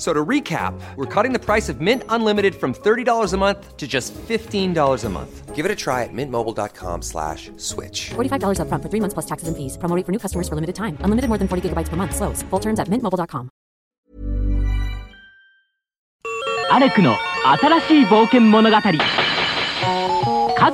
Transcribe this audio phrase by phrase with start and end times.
[0.00, 3.86] So to recap, we're cutting the price of Mint Unlimited from $30 a month to
[3.86, 5.54] just $15 a month.
[5.56, 8.10] Give it a try at mintmobile.com slash switch.
[8.14, 9.78] $45 upfront for three months plus taxes and fees.
[9.78, 10.98] Promo rate for new customers for limited time.
[11.00, 12.14] Unlimited more than 40 gigabytes per month.
[12.14, 12.42] Slows.
[12.50, 13.48] Full terms at mintmobile.com.
[16.70, 17.14] アレクの
[17.60, 18.88] 新しい冒険物語数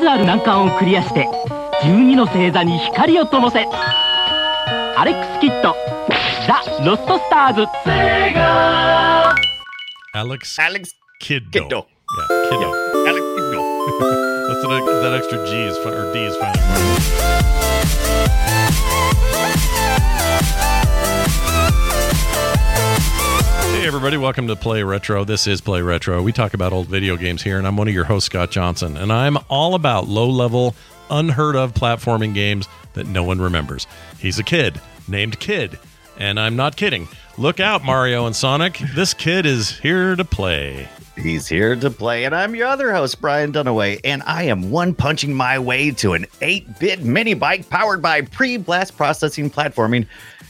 [0.08, 1.28] ある難関をクリアして
[1.84, 5.74] 12の星座に光を灯せアレックス・キッド
[6.87, 6.99] Los
[10.13, 10.57] Alex.
[10.57, 10.93] Alex.
[11.19, 11.49] Kiddo.
[11.51, 12.69] Yeah, Kiddo.
[12.71, 13.09] Yeah.
[13.09, 13.61] Alex Kiddo.
[15.03, 16.55] That extra G is fun, or D is fun.
[23.73, 25.25] Hey everybody, welcome to Play Retro.
[25.25, 26.23] This is Play Retro.
[26.23, 28.95] We talk about old video games here, and I'm one of your hosts, Scott Johnson,
[28.95, 30.73] and I'm all about low-level,
[31.09, 33.87] unheard of platforming games that no one remembers.
[34.19, 34.79] He's a kid
[35.09, 35.77] named Kid
[36.17, 37.07] and I'm not kidding.
[37.37, 38.81] Look out, Mario and Sonic.
[38.95, 40.89] This kid is here to play.
[41.15, 44.93] He's here to play, and I'm your other host, Brian Dunaway, and I am one
[44.93, 50.05] punching my way to an 8 bit mini bike powered by pre blast processing platforming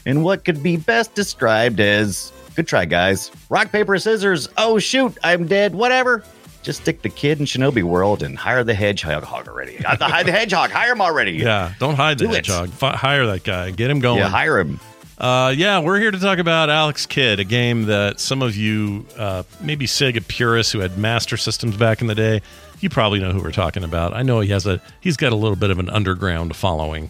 [0.06, 3.32] in what could be best described as good try, guys.
[3.50, 4.50] Rock, paper, scissors.
[4.58, 5.74] Oh, shoot, I'm dead.
[5.74, 6.24] Whatever.
[6.64, 9.78] Just stick the kid in Shinobi World and hire the hedgehog already.
[9.78, 10.70] Got the, hire the hedgehog.
[10.70, 11.34] Hire him already.
[11.34, 12.36] Yeah, don't hide the it.
[12.36, 12.70] hedgehog.
[12.70, 13.72] Fi hire that guy.
[13.72, 14.20] Get him going.
[14.20, 14.80] Yeah, hire him.
[15.18, 19.06] Uh, yeah, we're here to talk about Alex Kidd, a game that some of you,
[19.18, 22.42] uh, maybe Sega purists who had Master Systems back in the day,
[22.82, 24.14] you probably know who we're talking about.
[24.14, 27.10] I know he has a he's got a little bit of an underground following.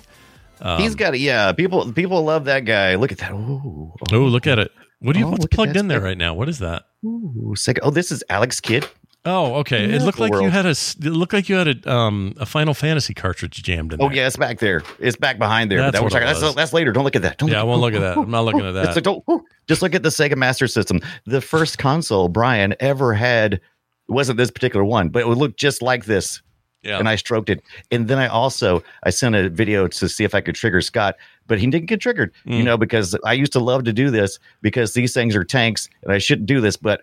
[0.78, 2.96] He's got a, yeah, people people love that guy.
[2.96, 3.32] Look at that.
[3.34, 3.94] Ooh.
[4.12, 4.72] Oh, look at it!
[5.00, 6.34] What do you Oh, what's plugged in there right now?
[6.34, 6.86] What is that?
[7.06, 7.80] Ooh, Sega.
[7.84, 8.88] Oh, this is Alex Kidd.
[9.28, 9.94] Oh, okay.
[9.94, 12.74] It looked like you had a it looked like you had a um a Final
[12.74, 14.08] Fantasy cartridge jammed in there.
[14.08, 14.84] Oh yeah, it's back there.
[15.00, 15.80] It's back behind there.
[15.80, 16.94] That's that what that's, that's later.
[16.94, 17.38] Don't look at that.
[17.38, 18.18] Don't Yeah, I won't look at that.
[18.18, 19.06] I'm not looking at It's that.
[19.06, 21.02] like, don't, just look at the Sega Master System.
[21.26, 23.60] The first console Brian ever had
[24.08, 26.42] wasn't this particular one, but it would look just like this.
[26.84, 27.00] Yeah.
[27.00, 27.62] And I stroked it.
[27.92, 31.16] And then I also I sent a video to see if I could trigger Scott,
[31.48, 32.32] but he didn't get triggered.
[32.46, 32.58] Mm.
[32.60, 35.90] You know, because I used to love to do this because these things are tanks
[36.04, 37.02] and I shouldn't do this, but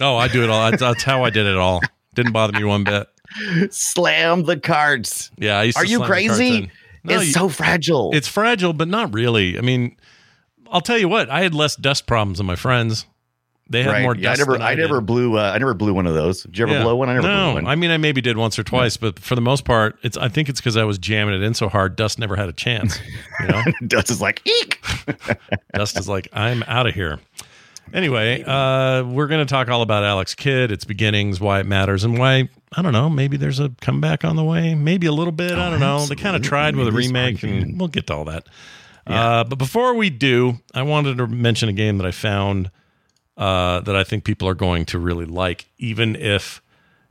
[0.00, 0.70] Oh, I do it all.
[0.70, 1.80] That's, that's how I did it all.
[2.14, 3.08] Didn't bother me one bit.
[3.70, 5.30] slam the cards.
[5.38, 6.70] Yeah, I used Are to you slam the cards crazy?
[7.04, 8.10] No, it's you- so fragile.
[8.14, 9.58] It's fragile, but not really.
[9.58, 9.96] I mean,
[10.70, 11.30] I'll tell you what.
[11.30, 13.06] I had less dust problems than my friends.
[13.70, 14.02] They had right.
[14.02, 14.40] more Yeah, dust.
[14.40, 16.42] I never I, I, never blew uh, I never blew one of those.
[16.42, 16.82] Did you ever Yeah.
[16.82, 17.08] blow one?
[17.08, 17.66] I never no, blew one.
[17.66, 20.16] I mean, I maybe did once or twice, but for the most part, it's.
[20.18, 21.96] I think it's because I was jamming it in so hard.
[21.96, 22.98] Dust never had a chance.
[23.40, 24.78] You know, Dust is like eek.
[25.74, 27.18] Dust is like, I'm out of here.
[27.92, 32.04] Anyway, uh, we're going to talk all about Alex Kidd, its beginnings, why it matters,
[32.04, 33.10] and why I don't know.
[33.10, 34.74] Maybe there's a comeback on the way.
[34.74, 35.52] Maybe a little bit.
[35.52, 36.06] I don't know.
[36.06, 38.46] They kind of tried with a remake, and we'll get to all that.
[39.06, 42.70] Uh, but before we do, I wanted to mention a game that I found
[43.36, 46.62] uh, that I think people are going to really like, even if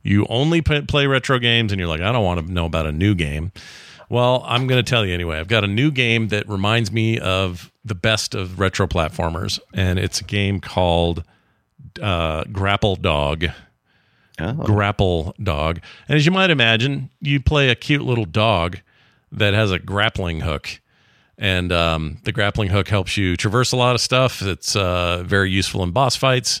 [0.02, 2.92] you only play retro games and you're like, I don't want to know about a
[2.92, 3.52] new game.
[4.12, 5.38] Well, I'm going to tell you anyway.
[5.38, 9.98] I've got a new game that reminds me of the best of retro platformers, and
[9.98, 11.24] it's a game called
[11.98, 13.46] uh, Grapple Dog.
[14.38, 14.52] Oh.
[14.52, 15.80] Grapple Dog.
[16.08, 18.80] And as you might imagine, you play a cute little dog
[19.32, 20.78] that has a grappling hook.
[21.38, 24.42] And um, the grappling hook helps you traverse a lot of stuff.
[24.42, 26.60] It's uh, very useful in boss fights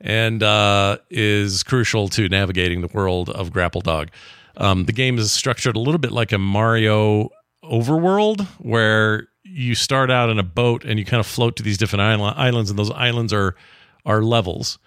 [0.00, 4.10] and uh, is crucial to navigating the world of Grapple Dog.
[4.56, 7.30] Um, the game is structured a little bit like a Mario
[7.64, 11.78] overworld where you start out in a boat and you kind of float to these
[11.78, 13.54] different isla- islands, and those islands are
[14.04, 14.78] are levels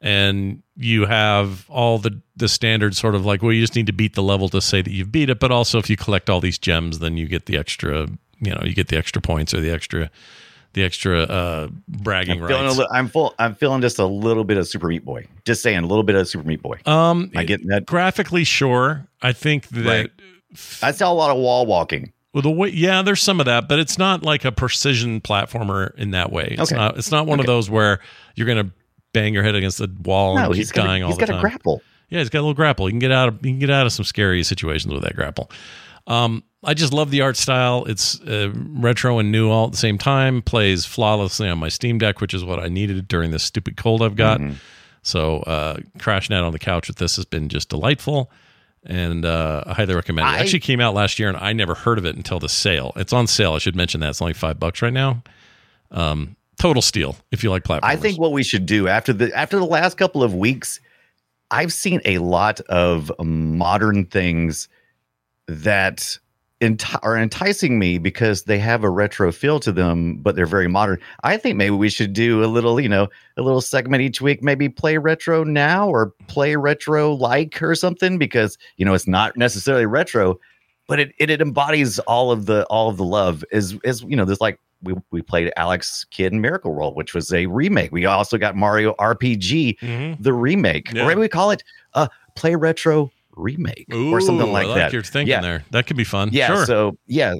[0.00, 3.92] and you have all the the standard sort of like well you just need to
[3.92, 6.40] beat the level to say that you've beat it but also if you collect all
[6.40, 8.06] these gems then you get the extra
[8.40, 10.10] you know you get the extra points or the extra
[10.74, 13.32] the extra uh bragging I'm rights li- I'm full.
[13.38, 15.24] I'm feeling just a little bit of Super Meat Boy.
[15.44, 16.80] Just saying, a little bit of Super Meat Boy.
[16.84, 17.86] um I get that.
[17.86, 20.10] graphically sure i think that Right.
[20.82, 22.12] I saw a lot of wall walking.
[22.32, 25.92] Well, the way, yeah, there's some of that, but it's not like a precision platformer
[25.96, 26.48] in that way.
[26.58, 26.76] It's Okay.
[26.76, 26.96] not.
[26.96, 27.98] It's not one of those where
[28.36, 28.72] you're going to
[29.12, 30.86] bang your head against the wall No, and he's keep got.
[30.86, 31.38] dying A, all he's the got time.
[31.38, 31.82] a grapple.
[32.08, 32.86] Yeah, he's got a little grapple.
[32.88, 35.16] You can get out of you can get out of some scary situations with that
[35.16, 35.50] grapple.
[36.06, 37.84] Um, I just love the art style.
[37.86, 40.40] It's uh, retro and new all at the same time.
[40.42, 44.02] Plays flawlessly on my Steam Deck, which is what I needed during this stupid cold
[44.02, 44.40] I've got.
[45.02, 48.30] So uh, crashing out on the couch with this has been just delightful,
[48.84, 50.32] and uh, I highly recommend it.
[50.32, 52.92] It actually came out last year, and I never heard of it until the sale.
[52.96, 53.54] It's on sale.
[53.54, 55.22] I should mention that it's only five bucks right now.
[55.90, 57.80] Um, total steal if you like platformers.
[57.84, 60.80] I think what we should do after the after the last couple of weeks,
[61.50, 64.68] I've seen a lot of modern things
[65.46, 66.18] that
[66.64, 70.68] enti- are enticing me because they have a retro feel to them, but they're very
[70.68, 70.98] modern.
[71.22, 74.42] I think maybe we should do a little, you know, a little segment each week,
[74.42, 79.36] maybe play retro now or play retro like or something because you know it's not
[79.36, 80.38] necessarily retro,
[80.88, 83.44] but it, it it embodies all of the all of the love.
[83.52, 87.14] Is is you know there's like we, we played Alex Kidd in Miracle World, which
[87.14, 87.90] was a remake.
[87.90, 90.22] We also got Mario RPG, Mhm.
[90.22, 91.04] the remake, Yeah.
[91.04, 91.62] or maybe we call it
[91.94, 94.92] uh, Play Retro Remake or something Ooh, like I like that.
[94.92, 95.40] You're thinking yeah.
[95.40, 95.64] there.
[95.70, 96.30] That could be fun.
[96.32, 96.46] Yeah.
[96.48, 96.66] sure.
[96.66, 97.34] So yeah,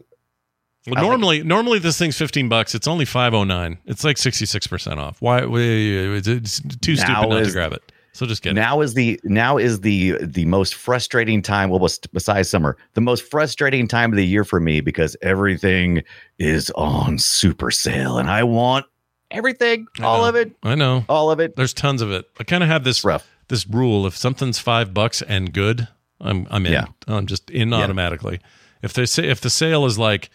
[0.87, 2.75] Well, I like normally, normally this thing's fifteen bucks.
[2.75, 3.79] It's only five oh nine.
[3.87, 5.21] It's like sixty six percent off.
[5.21, 5.41] Why?
[5.45, 7.93] It's too stupid not to grab it.
[8.13, 8.55] So just get it.
[8.55, 11.69] now is the now is the the most frustrating time.
[11.71, 16.05] Well, besides summer, the most frustrating time of the year for me because everything
[16.39, 18.87] is on super sale, and I want
[19.33, 21.05] everything, all of it, I know.
[21.09, 21.57] all of it.
[21.57, 22.25] There's tons of it.
[22.39, 23.29] I kind of have this It's rough.
[23.49, 25.89] This rule: if something's five bucks and good,
[26.21, 26.73] I'm I'm in.
[26.73, 26.87] Yeah.
[27.07, 27.77] I'm just in Yeah.
[27.83, 28.41] automatically.
[28.83, 30.31] If they say if the sale is like,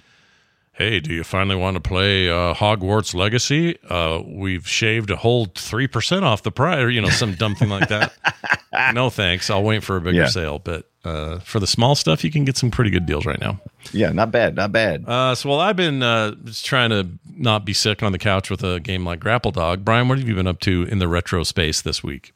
[0.73, 3.77] hey, do you finally want to play uh, Hogwarts Legacy?
[3.89, 7.55] Uh, we've shaved a whole three percent off the price, or you know, some dumb
[7.55, 8.13] thing like that.
[8.93, 9.49] no thanks.
[9.49, 10.27] I'll wait for a bigger Yeah.
[10.27, 10.57] sale.
[10.59, 13.59] But uh, for the small stuff, you can get some pretty good deals right now.
[13.93, 15.05] Yeah, not bad, not bad.
[15.07, 18.49] Uh, so while I've been uh, just trying to not be sick on the couch
[18.49, 21.07] with a game like Grapple Dog, Brian, what have you been up to in the
[21.07, 22.33] retro space this week?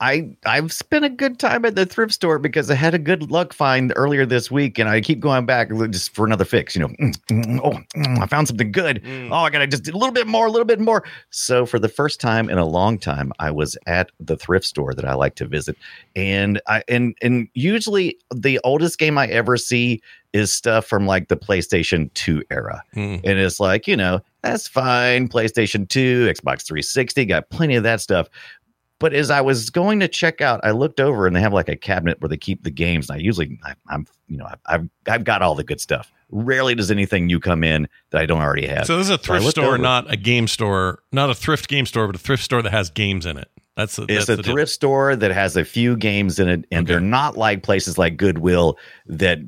[0.00, 3.30] I I've spent a good time at the thrift store because I had a good
[3.30, 6.74] luck find earlier this week, and I keep going back just for another fix.
[6.74, 9.02] You know, mm, mm, oh, mm, I found something good.
[9.30, 11.04] Oh, I gotta just a little bit more, a little bit more.
[11.30, 14.92] So for the first time in a long time, I was at the thrift store
[14.92, 15.76] that I like to visit,
[16.14, 20.02] and I and and usually the oldest game I ever see
[20.34, 22.82] is stuff from like the PlayStation 2 era.
[22.92, 23.16] Hmm.
[23.24, 25.28] And it's like, you know, that's fine.
[25.28, 28.28] PlayStation 2, Xbox 360, got plenty of that stuff.
[28.98, 31.68] But as I was going to check out, I looked over and they have like
[31.68, 33.10] a cabinet where they keep the games.
[33.10, 36.10] And I usually, I, I'm, you know, I've, I've, I've got all the good stuff.
[36.30, 38.86] Rarely does anything new come in that I don't already have.
[38.86, 39.78] So this is a thrift looked store, over.
[39.78, 42.88] not a game store, not a thrift game store, but a thrift store that has
[42.90, 43.50] games in it.
[43.76, 44.54] That's the, It's that's a the deal.
[44.54, 46.92] thrift store that has a few games in it, and Okay.
[46.94, 49.38] they're not like places like Goodwill that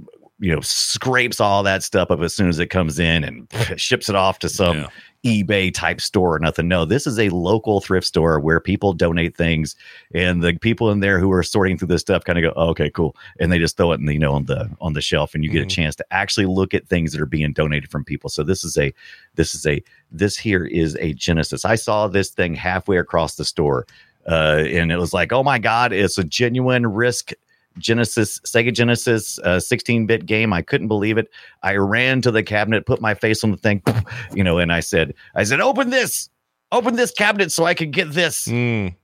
[0.40, 3.48] you know scrapes all that stuff up as soon as it comes in and
[3.80, 4.86] ships it off to some Yeah.
[5.24, 6.68] eBay type store or nothing.
[6.68, 9.74] No, this is a local thrift store where people donate things,
[10.14, 12.68] and the people in there who are sorting through this stuff kind of go, oh,
[12.68, 15.34] "Okay, cool," and they just throw it in you know on the on the shelf,
[15.34, 15.66] and you get Mhm.
[15.66, 18.30] a chance to actually look at things that are being donated from people.
[18.30, 18.92] So this is a
[19.34, 19.82] this is a
[20.12, 21.64] this here is a Genesis.
[21.64, 23.86] I saw this thing halfway across the store,
[24.28, 27.32] uh, and it was like, oh my god, it's a genuine risk.
[27.78, 30.52] Genesis, Sega Genesis, uh, 16-bit game.
[30.52, 31.28] I couldn't believe it.
[31.62, 33.82] I ran to the cabinet, put my face on the thing,
[34.34, 36.28] you know, and I said, I said, open this,
[36.72, 38.94] open this cabinet so I could get this, Mm.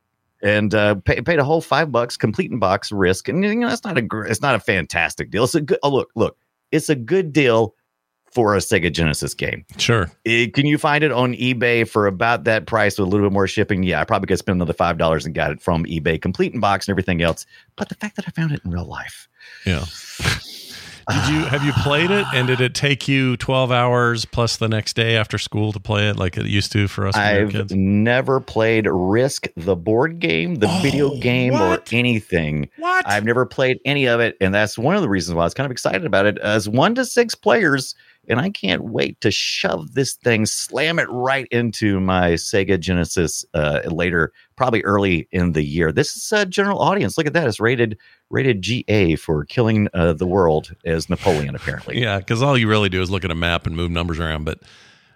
[0.43, 3.69] and uh, pay, paid a whole five bucks, complete in box risk, and you know,
[3.69, 5.45] that's not a, it's not a fantastic deal.
[5.45, 6.37] It's a good, oh look, look,
[6.73, 7.75] it's a good deal
[8.35, 9.65] for a Sega Genesis game.
[9.79, 10.11] Sure.
[10.25, 13.33] It- can you find it on eBay for about that price with a little bit
[13.33, 13.83] more shipping?
[13.85, 16.61] Yeah, I probably could spend another five dollars and got it from eBay, complete in
[16.61, 17.47] box and everything else.
[17.77, 19.29] But the fact that I found it in real life,
[19.65, 19.85] Yeah.
[21.07, 24.69] Did you have you played it and did it take you 12 hours plus the
[24.71, 27.41] next day after school to play it like it used to for us when we
[27.41, 27.75] were I've kids?
[27.75, 31.93] never played Risk, the board game, the oh, video Oh, game, what?
[31.93, 32.71] or anything.
[32.79, 33.07] What?
[33.07, 35.53] I've never played any of it, and that's one of the reasons why I was
[35.53, 36.39] kind of excited about it.
[36.39, 37.95] As one to six players,
[38.29, 43.45] and I can't wait to shove this thing, slam it right into my Sega Genesis
[43.55, 45.93] uh, later, probably early in the year.
[45.93, 47.17] This is a general audience.
[47.19, 47.99] Look at that; it's rated
[48.31, 52.01] rated GA for killing uh, the world as Napoleon, apparently.
[52.01, 54.45] Yeah, because all you really do is look at a map and move numbers around.
[54.45, 54.61] But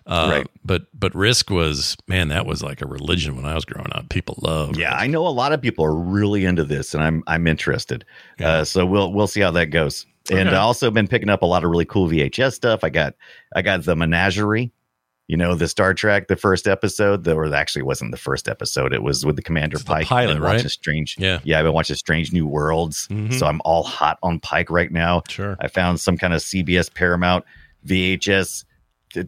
[0.06, 0.46] uh, Right.
[0.64, 4.08] but but Risk was man, that was like a religion when I was growing up.
[4.08, 4.76] People love.
[4.78, 5.02] Yeah, Risk.
[5.02, 8.04] I know a lot of people are really into this, and I'm I'm interested.
[8.38, 8.48] Yeah.
[8.48, 10.06] Uh, so we'll we'll see how that goes.
[10.30, 10.56] And Okay.
[10.56, 12.85] I also been picking up a lot of really cool VHS stuff.
[12.85, 13.14] I got
[13.56, 14.70] I got the Menagerie,
[15.26, 17.25] you know, the Star Trek, the first episode.
[17.25, 18.92] The, or it actually wasn't the first episode.
[18.92, 20.06] It was with the Commander It's the Pike.
[20.06, 20.70] pilot, been watching right?
[20.70, 21.16] Strange.
[21.18, 21.40] Yeah.
[21.44, 21.58] yeah.
[21.58, 23.08] I've been watching Strange New Worlds.
[23.08, 23.32] Mhm.
[23.38, 25.23] So I'm all hot on Pike right now.
[25.28, 25.56] Sure.
[25.61, 27.44] I found some kind of CBS Paramount
[27.87, 28.64] VHS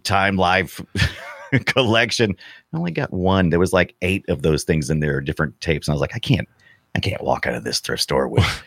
[0.04, 0.84] Time Live
[1.66, 2.36] collection.
[2.72, 3.50] I only got one.
[3.50, 6.14] There was like eight of those things in there, different tapes, and I was like,
[6.14, 6.48] I can't,
[6.94, 8.44] I can't walk out of this thrift store with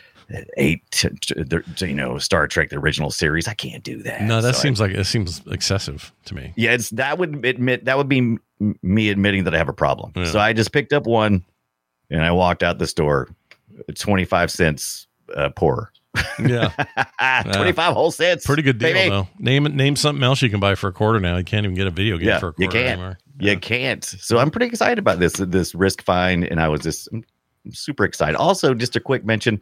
[0.56, 3.46] eight, t- t- the- you know, Star Trek the original series.
[3.48, 4.22] I can't do that.
[4.22, 6.52] No, that So I- seems like it seems excessive to me.
[6.56, 8.36] yeah, it's that would admit that would be
[8.82, 10.12] me admitting that I have a problem.
[10.16, 10.24] Yeah.
[10.26, 11.44] So I just picked up one,
[12.10, 13.28] and I walked out the store,
[13.96, 15.90] twenty five cents uh, poorer.
[16.38, 16.70] Yeah.
[17.42, 18.46] 25 whole cents.
[18.46, 19.10] Pretty good deal baby.
[19.10, 19.28] though.
[19.38, 21.36] Name name something else you can buy for a quarter now.
[21.36, 22.86] You can't even get a video game Yeah, for a you quarter can.
[22.92, 23.18] anymore.
[23.40, 24.04] You can't.
[24.04, 27.24] So I'm pretty excited about this this risk find, and I was just I'm
[27.72, 28.36] super excited.
[28.36, 29.60] Also, just a quick mention.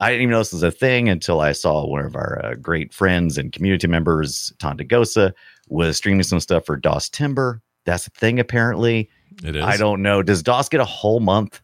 [0.00, 2.54] I didn't even know this was a thing until I saw one of our uh,
[2.54, 5.32] great friends and community members, Tonda Gosa,
[5.68, 7.62] was streaming some stuff for DOS Timber.
[7.84, 9.08] That's a thing apparently.
[9.42, 9.64] It is.
[9.64, 10.22] I don't know.
[10.22, 11.60] Does DOS get a whole month?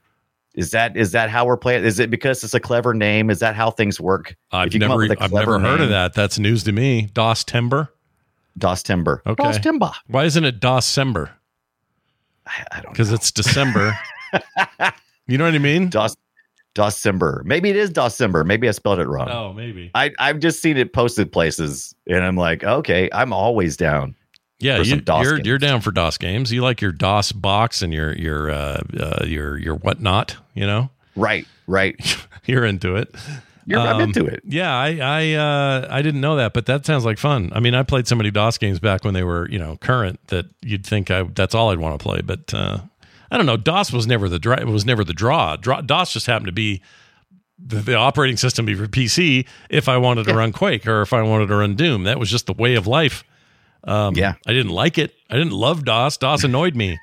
[0.54, 1.84] Is that is that how we're playing?
[1.84, 3.30] Is it because it's a clever name?
[3.30, 4.36] Is that how things work?
[4.50, 6.14] I've If you come up never, with a I've never heard of that.
[6.14, 7.08] That's news to me.
[7.14, 7.92] DOS Timber.
[8.58, 9.22] DOS Timber.
[9.26, 9.42] Okay.
[9.42, 9.90] DOS Timber.
[10.08, 11.30] Why isn't it DOS-cember?
[12.46, 13.96] I, I don't Because it's December.
[15.26, 15.88] you know what I mean?
[15.88, 16.16] DOS
[16.74, 17.42] December.
[17.44, 18.44] Maybe it is December.
[18.44, 19.28] Maybe I spelled it wrong.
[19.30, 19.90] Oh, maybe.
[19.94, 24.14] I I've just seen it posted places, and I'm like, okay, I'm always down.
[24.58, 26.52] Yeah, you, DOS you're you're down for DOS games.
[26.52, 30.36] You like your DOS box and your your uh, uh, your your whatnot.
[30.54, 31.96] You know, Right, right.
[32.46, 33.14] you're into it.
[33.66, 34.42] You're I'm Um, into it.
[34.44, 37.50] Yeah, I I uh, I didn't know that, but that sounds like fun.
[37.54, 40.20] I mean, I played so many DOS games back when they were you know current
[40.28, 42.20] that you'd think I that's all I'd want to play.
[42.22, 42.78] But uh,
[43.32, 43.56] I don't know.
[43.56, 45.56] DOS was never the dra- was never the draw.
[45.56, 45.80] draw.
[45.80, 46.82] DOS just happened to be
[47.58, 49.46] the, the operating system for PC.
[49.70, 52.30] If I wanted to run Quake or if I wanted to run Doom, that was
[52.30, 53.24] just the way of life.
[53.84, 54.34] Um, Yeah.
[54.46, 55.14] I didn't like it.
[55.30, 56.18] I didn't love DOS.
[56.18, 56.98] DOS annoyed me.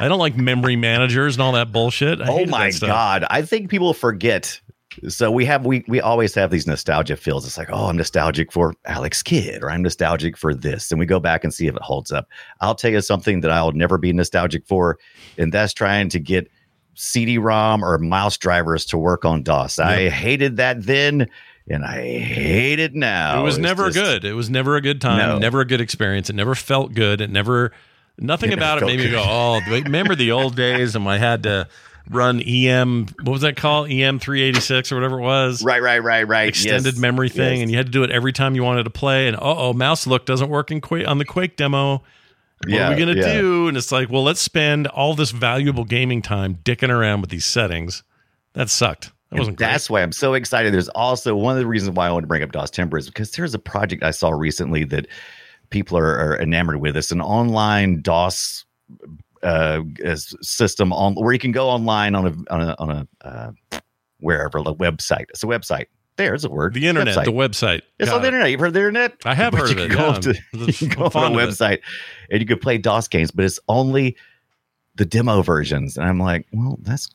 [0.00, 2.22] I don't like memory managers and all that bullshit.
[2.22, 3.26] I Oh my god!
[3.28, 4.60] I think people forget.
[5.08, 7.46] So we have we we always have these nostalgia feels.
[7.46, 11.06] It's like, oh, I'm nostalgic for Alex Kidd, or I'm nostalgic for this, and we
[11.06, 12.28] go back and see if it holds up.
[12.60, 14.98] I'll tell you something that I'll never be nostalgic for,
[15.36, 16.50] and that's trying to get
[16.94, 19.78] CD-ROM or mouse drivers to work on DOS.
[19.78, 21.28] I hated that then,
[21.70, 23.40] and I hate it now.
[23.40, 24.24] It was It's never just- good.
[24.24, 25.18] It was never a good time.
[25.18, 25.38] No.
[25.38, 26.28] Never a good experience.
[26.28, 27.20] It never felt good.
[27.20, 27.72] It never.
[28.20, 31.44] Nothing It about it made me go, "Oh, remember the old days?" And I had
[31.44, 31.68] to
[32.10, 33.06] run EM.
[33.22, 33.90] What was that called?
[33.90, 35.62] EM three eighty six or whatever it was.
[35.64, 36.48] Right, right, right, right.
[36.48, 37.62] Extended Yes, memory thing, yes.
[37.62, 39.26] and you had to do it every time you wanted to play.
[39.28, 41.92] And uh oh, mouse look doesn't work in Quake on the Quake demo.
[41.92, 42.02] What
[42.68, 43.34] Yeah, are we gonna yeah.
[43.40, 43.68] do?
[43.68, 47.44] And it's like, well, let's spend all this valuable gaming time dicking around with these
[47.44, 48.02] settings.
[48.54, 49.12] That sucked.
[49.30, 49.66] That wasn't great.
[49.66, 50.72] That's why I'm so excited.
[50.72, 53.06] There's also one of the reasons why I want to bring up DOS Timber is
[53.06, 55.06] because there's a project I saw recently that
[55.68, 56.96] people are, are enamored with.
[56.96, 58.64] It's an online DOS
[59.42, 59.82] uh,
[60.42, 63.80] system on where you can go online on a on a, on a uh,
[64.20, 65.26] wherever the website.
[65.30, 65.86] It's a website.
[66.16, 66.74] There's a word.
[66.74, 67.24] the internet, Website.
[67.26, 67.82] the website.
[68.00, 68.28] It's Got on the it.
[68.30, 68.50] internet.
[68.50, 69.14] You've heard the internet?
[69.24, 69.94] I have But heard you of it.
[69.94, 70.06] Go yeah.
[70.14, 71.48] on to, you can I'm go on a of it.
[71.52, 71.78] website
[72.28, 74.16] and you can play DOS games, but it's only
[74.96, 75.96] the demo versions.
[75.96, 77.08] And I'm like, well, that's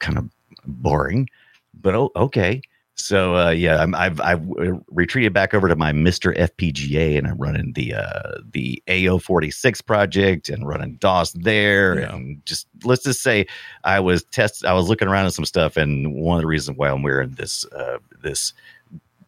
[0.00, 0.28] kind of
[0.66, 1.30] boring,
[1.72, 2.60] but oh, okay.
[2.94, 4.46] So uh, yeah, I'm, I've I've
[4.88, 10.48] retreated back over to my MiSTer FPGA, and I'm running the uh, the ao486 project
[10.50, 12.14] and running DOS there, Yeah.
[12.14, 13.46] and just let's just say
[13.84, 16.76] I was test I was looking around at some stuff, and one of the reasons
[16.76, 18.52] why I'm wearing this uh, this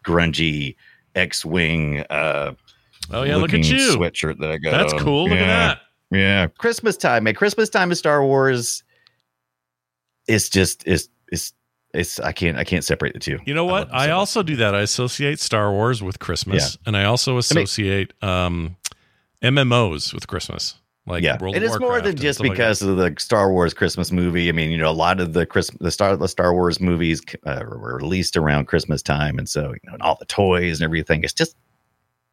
[0.03, 0.75] grungy
[1.15, 2.53] X-wing uh,
[3.11, 3.77] Oh yeah, look at you.
[3.95, 4.71] sweatshirt that I got.
[4.71, 5.23] That's cool.
[5.27, 5.43] Look yeah.
[5.43, 5.81] at that.
[6.11, 7.33] Yeah, Christmas time, man.
[7.33, 8.83] Christmas time in Star Wars.
[10.27, 11.53] It's just it's it's
[11.95, 13.39] it's I can't I can't separate the two.
[13.45, 13.89] You know what?
[13.91, 14.09] I, much.
[14.11, 14.75] also do that.
[14.75, 18.75] I associate Star Wars with Christmas, and I also associate um,
[19.41, 20.75] MMOs with Christmas.
[21.07, 23.75] Like yeah, World of it's more than just stuff like because of the Star Wars
[23.75, 24.49] Christmas movie.
[24.49, 27.21] I mean, you know, a lot of the Chris the Star the Star Wars movies
[27.45, 30.85] uh, were released around Christmas time, and so you know, and all the toys and
[30.85, 31.23] everything.
[31.23, 31.55] It's just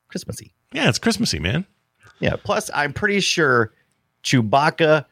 [0.08, 0.54] Christmassy.
[0.72, 1.66] Yeah, it's Christmassy, man.
[2.20, 2.36] Yeah.
[2.42, 3.72] Plus, I'm pretty sure
[4.22, 5.04] Chewbacca,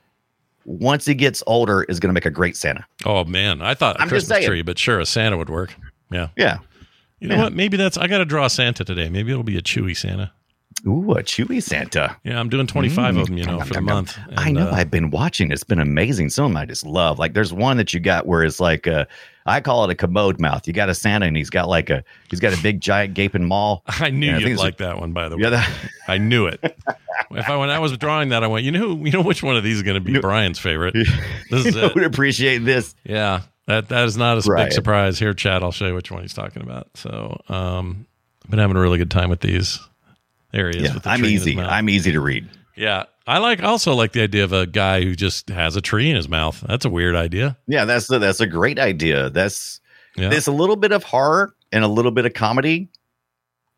[0.64, 2.85] once he gets older, is going to make a great Santa.
[3.05, 5.75] Oh man, I thought a I'm Christmas tree, but sure, a Santa would work.
[6.11, 6.29] Yeah.
[6.37, 6.59] Yeah.
[7.21, 7.43] You know Yeah.
[7.45, 7.52] what?
[7.52, 7.97] Maybe that's.
[7.99, 9.09] I got to draw a Santa today.
[9.09, 10.33] Maybe it'll be a Chewy Santa.
[10.87, 12.17] Ooh, a Chewy Santa.
[12.25, 13.37] Yeah, I'm doing 25 of them.
[13.37, 13.67] You know, Mm.
[13.67, 14.17] for the month.
[14.37, 14.69] I know.
[14.69, 15.52] uh, I've been watching.
[15.52, 16.31] It's been amazing.
[16.31, 17.19] Some of them I just love.
[17.19, 19.07] Like there's one that you got where it's like a,
[19.50, 20.66] I call it a commode mouth.
[20.66, 23.45] You got a Santa and he's got like a, he's got a big giant gaping
[23.45, 23.80] maw.
[23.87, 25.12] I knew you'd a- like that one.
[25.12, 25.71] By the way, Yeah, that,
[26.09, 26.61] I knew it.
[26.62, 29.57] if I when I was drawing that, I went, you know, you know which one
[29.57, 30.95] of these is going to be You- Brian's favorite.
[31.50, 31.95] This is I it.
[31.95, 32.95] would appreciate this.
[33.04, 34.64] Yeah, that that is not a Right.
[34.66, 35.62] big surprise here, Chad.
[35.62, 36.88] I'll show you which one he's talking about.
[36.95, 38.07] So, um,
[38.45, 39.78] I've been having a really good time with these.
[40.52, 40.83] There he is.
[40.85, 41.61] Yeah, with the I'm tree in his easy.
[41.61, 42.49] I'm easy to read.
[42.76, 46.10] yeah, I like also like the idea of a guy who just has a tree
[46.10, 46.62] in his mouth.
[46.66, 47.56] That's a weird idea.
[47.66, 49.30] Yeah, that's a, that's a great idea.
[49.30, 49.80] That's
[50.16, 52.88] Yeah, there's a little bit of horror and a little bit of comedy,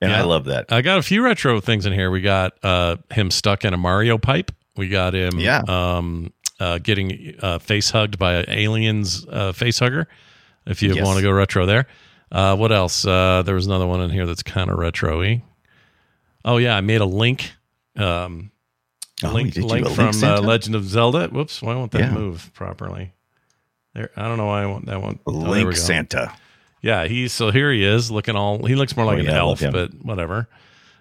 [0.01, 0.21] and Yeah.
[0.21, 0.73] I love that.
[0.73, 2.11] I got a few retro things in here.
[2.11, 4.51] We got uh, him stuck in a Mario pipe.
[4.77, 5.63] We got him, Yeah.
[5.69, 10.09] um, uh, getting uh, face hugged by an alien's uh, face hugger.
[10.65, 11.05] If you Yes.
[11.05, 11.87] want to go retro there,
[12.31, 13.05] uh, what else?
[13.05, 15.43] Uh, there was another one in here that's kind of retro-y.
[16.45, 17.53] Oh yeah, I made a link.
[17.97, 18.52] Um,
[19.25, 21.29] Oh, link, link from uh, Legend of Zelda.
[21.29, 22.13] Whoops, why won't that Yeah.
[22.13, 23.13] move properly?
[23.95, 25.19] There, I don't know why I want that one.
[25.27, 25.75] Oh, Link go.
[25.75, 26.33] Santa.
[26.81, 29.43] Yeah, he's so here he is looking all he looks more like Oh, an yeah,
[29.43, 30.49] love elf, but whatever.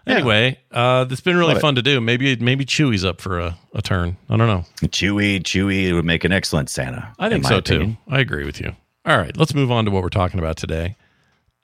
[0.06, 1.62] Anyway, uh, it's been really Love it.
[1.62, 2.02] fun to do.
[2.02, 4.18] Maybe maybe Chewie's up for a, a turn.
[4.30, 4.66] I don't know.
[4.88, 7.14] Chewy, Chewy would make an excellent Santa.
[7.20, 7.92] I think so opinion.
[8.08, 8.14] too.
[8.14, 8.76] I agree with you.
[9.06, 10.96] All right, let's move on to what we're talking about today.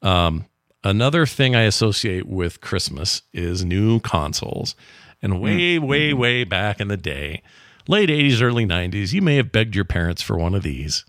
[0.01, 0.45] Um,
[0.83, 4.75] another thing I associate with Christmas is new consoles.
[5.21, 5.39] And hmm.
[5.39, 6.19] way, way, mm-hmm.
[6.19, 7.41] way back in the day,
[7.87, 11.05] late 80s, early 90s, you may have begged your parents for one of these.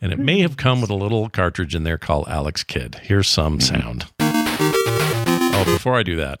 [0.00, 2.96] And it may have come with a little cartridge in there called Alex Kidd.
[3.02, 3.80] Here's some mm-hmm.
[3.80, 4.06] sound.
[4.18, 6.38] Oh, before I do that,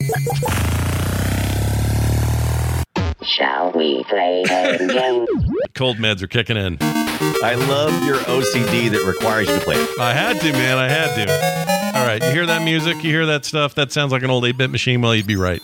[3.24, 5.26] Shall we play a game?
[5.74, 6.76] cold meds are kicking in.
[6.80, 10.00] I love your OCD that requires you to play it.
[10.00, 10.76] I had to, man.
[10.76, 11.98] I had to.
[11.98, 12.22] All right.
[12.22, 12.96] You hear that music?
[12.96, 13.74] You hear that stuff?
[13.76, 15.00] That sounds like an old 8 bit machine.
[15.00, 15.62] Well, you'd be right.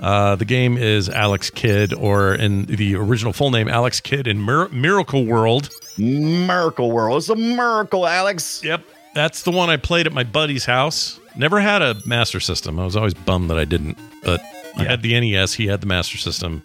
[0.00, 4.44] Uh, the game is Alex Kidd, or in the original full name, Alex Kidd in
[4.44, 5.70] Mir- Miracle World.
[5.96, 7.18] Miracle World.
[7.18, 8.62] It's a miracle, Alex.
[8.62, 8.82] Yep.
[9.14, 11.18] That's the one I played at my buddy's house.
[11.36, 12.78] Never had a Master System.
[12.78, 13.96] I was always bummed that I didn't.
[14.22, 14.42] But
[14.76, 15.54] I had the NES.
[15.54, 16.62] He had the Master System.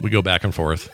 [0.00, 0.90] We go back and forth.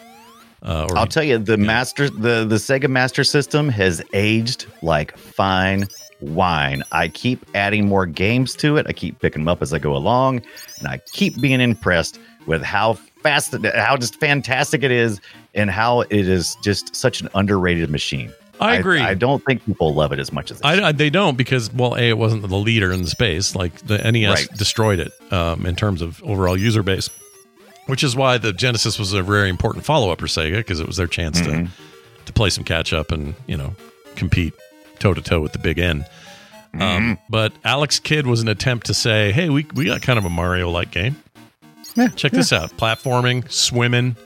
[0.63, 5.17] Uh, or I'll tell you, the master, the the Sega Master System has aged like
[5.19, 5.89] fine
[6.23, 6.83] wine.
[6.93, 8.87] I keep adding more games to it.
[8.89, 10.43] I keep picking them up as I go along,
[10.79, 15.21] and I keep being impressed with how fast, how just fantastic it is,
[15.55, 18.33] and how it is just such an underrated machine.
[18.61, 19.01] I agree.
[19.01, 20.69] I, don't think people love it as much as they.
[20.69, 23.57] I, I- they don't because well, a it wasn't the leader in the space.
[23.57, 24.49] Like the NES Right.
[24.57, 27.11] destroyed it um, in terms of overall user base,
[27.87, 30.87] which is why the Genesis was a very important follow up for Sega because it
[30.87, 31.65] was their chance Mm-hmm.
[31.67, 31.71] to
[32.27, 33.75] to play some catch up and you know
[34.15, 34.55] compete
[35.03, 36.05] toe to toe with the big N.
[36.75, 36.83] Mm-hmm.
[36.83, 40.25] Um, but Alex Kidd was an attempt to say, hey, we we got kind of
[40.25, 41.23] a Mario like game.
[42.17, 44.17] Check this out: platforming, swimming.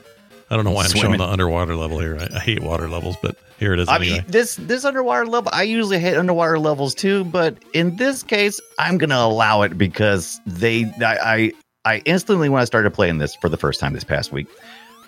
[0.49, 2.17] I don't know why I'm showing the underwater level here.
[2.17, 3.89] I, I hate water levels, but here it is.
[3.89, 5.51] I mean, this this underwater level.
[5.53, 10.39] I usually hate underwater levels too, but in this case, I'm gonna allow it because
[10.45, 10.85] they.
[11.01, 11.51] I I,
[11.83, 14.47] I instantly when I started playing this for the first time this past week,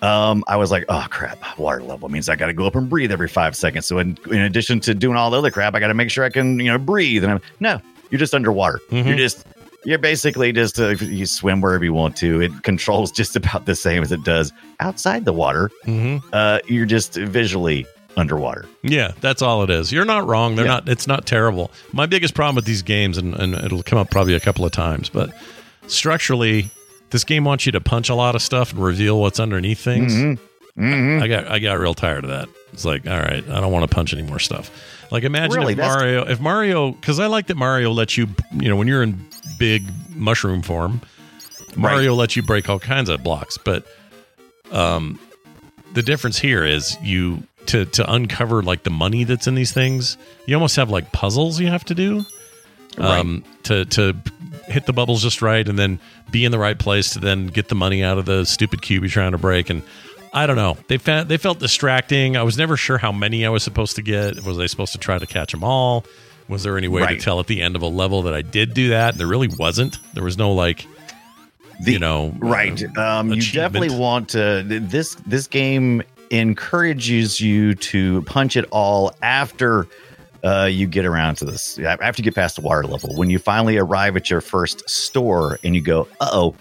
[0.02, 2.88] um, I was like, oh crap, water level means I got to go up and
[2.88, 3.86] breathe every five seconds.
[3.86, 6.24] So in, in addition to doing all the other crap, I got to make sure
[6.24, 7.22] I can you know breathe.
[7.24, 8.80] And I'm no, you're just underwater.
[8.90, 9.06] Mhm.
[9.06, 9.46] You're just.
[9.82, 12.42] You're basically just uh, you swim wherever you want to.
[12.42, 15.70] It controls just about the same as it does outside the water.
[15.86, 16.22] Mhm.
[16.34, 18.66] Uh, you're just visually underwater.
[18.82, 19.90] Yeah, that's all it is.
[19.90, 20.54] You're not wrong.
[20.54, 20.72] They're Yeah.
[20.72, 20.88] not.
[20.90, 21.70] It's not terrible.
[21.94, 24.72] My biggest problem with these games, and, and it'll come up probably a couple of
[24.72, 25.30] times, but
[25.86, 26.70] structurally,
[27.10, 30.14] this game wants you to punch a lot of stuff and reveal what's underneath things.
[30.14, 31.22] Mm-hmm.
[31.22, 32.48] I got I got real tired of that.
[32.72, 34.70] It's like, all right, I don't want to punch any more stuff.
[35.10, 35.72] Like imagine Really?
[35.72, 39.02] if Mario, if Mario, because I like that Mario lets you, you know, when you're
[39.02, 39.26] in
[39.58, 41.00] big mushroom form,
[41.76, 43.58] Mario lets you break all kinds of blocks.
[43.58, 43.84] But
[44.70, 45.18] um,
[45.94, 50.16] the difference here is you to to uncover like the money that's in these things.
[50.46, 52.24] You almost have like puzzles you have to do
[52.98, 54.16] um, to to
[54.70, 55.98] hit the bubbles just right, and then
[56.30, 59.02] be in the right place to then get the money out of the stupid cube
[59.02, 59.68] you're trying to break.
[59.70, 59.82] And
[60.32, 62.36] I don't know, they fa- they felt distracting.
[62.36, 64.42] I was never sure how many I was supposed to get.
[64.44, 66.04] Was I supposed to try to catch them all?
[66.48, 67.18] Was there any way Right.
[67.18, 69.16] to tell at the end of a level that I did do that?
[69.16, 69.98] There really wasn't.
[70.14, 70.86] There was no like,
[71.80, 76.02] The- you know, right uh, um, you definitely want to this this game
[76.32, 79.86] encourages you to punch it all after
[80.44, 83.38] uh, you get around to this after you get past the water level when you
[83.38, 86.54] finally arrive at your first store and you go uh-oh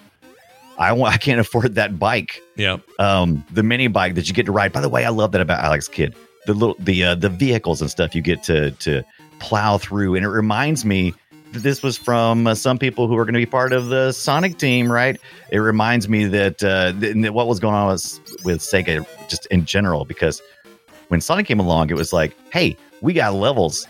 [0.78, 2.78] i want i can't afford that bike yeah.
[3.00, 4.72] um, the mini bike that you get to ride.
[4.72, 6.15] By the way, I love that about Alex Kidd.
[6.46, 9.04] The little the uh, the vehicles and stuff you get to to
[9.39, 11.13] plow through, and it reminds me
[11.54, 14.12] that this was from uh, some people who are going to be part of the
[14.12, 15.20] Sonic team, right?
[15.52, 19.65] It reminds me that, uh, th- what was going on with, with Sega just in
[19.65, 20.44] general, because
[21.08, 23.88] when Sonic came along, it was like, hey, we got levels,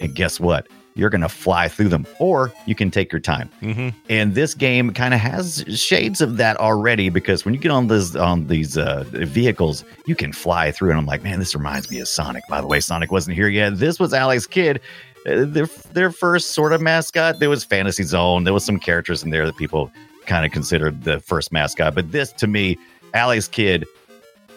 [0.00, 0.66] and guess what?
[0.96, 3.48] You're going to fly through them, or you can take your time.
[3.60, 7.70] Hmm and this game kind of has shades of that already because when you get
[7.70, 11.54] on this on these uh, vehicles you can fly through and i'm like man this
[11.54, 12.42] reminds me of sonic.
[12.48, 13.78] By the way sonic wasn't here yet.
[13.78, 14.80] This was alex kidd.
[15.26, 18.44] Uh, their, their first sort of mascot there was fantasy zone.
[18.44, 19.90] There was some characters in there that people
[20.26, 21.94] kind of considered the first mascot.
[21.94, 22.78] But this to me
[23.14, 23.86] alex kidd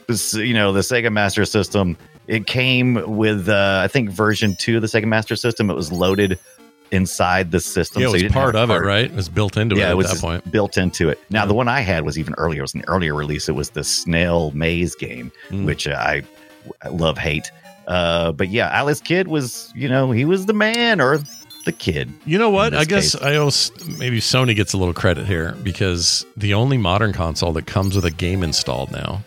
[0.07, 1.97] this you know the sega master system
[2.27, 5.91] it came with uh, i think version 2 of the sega master system it was
[5.91, 6.39] loaded
[6.91, 9.03] inside the system Yeah, it so was didn't part of it, right?
[9.05, 10.49] It was built into it yeah, at it was that point.
[10.49, 11.19] built into it.
[11.29, 12.59] Now, the one I had was even earlier.
[12.59, 13.49] It was an earlier release.
[13.49, 15.65] It was the Snail Maze game, Mm.
[15.65, 16.23] which I,
[16.81, 17.51] I love hate.
[17.87, 21.19] Uh, but yeah, Alex Kidd was, you know, he was the man or
[21.65, 22.09] the kid.
[22.25, 22.73] You know what?
[22.73, 23.21] I guess case.
[23.21, 23.49] I owe
[23.99, 28.05] maybe Sony gets a little credit here because the only modern console that comes with
[28.05, 29.23] a game installed now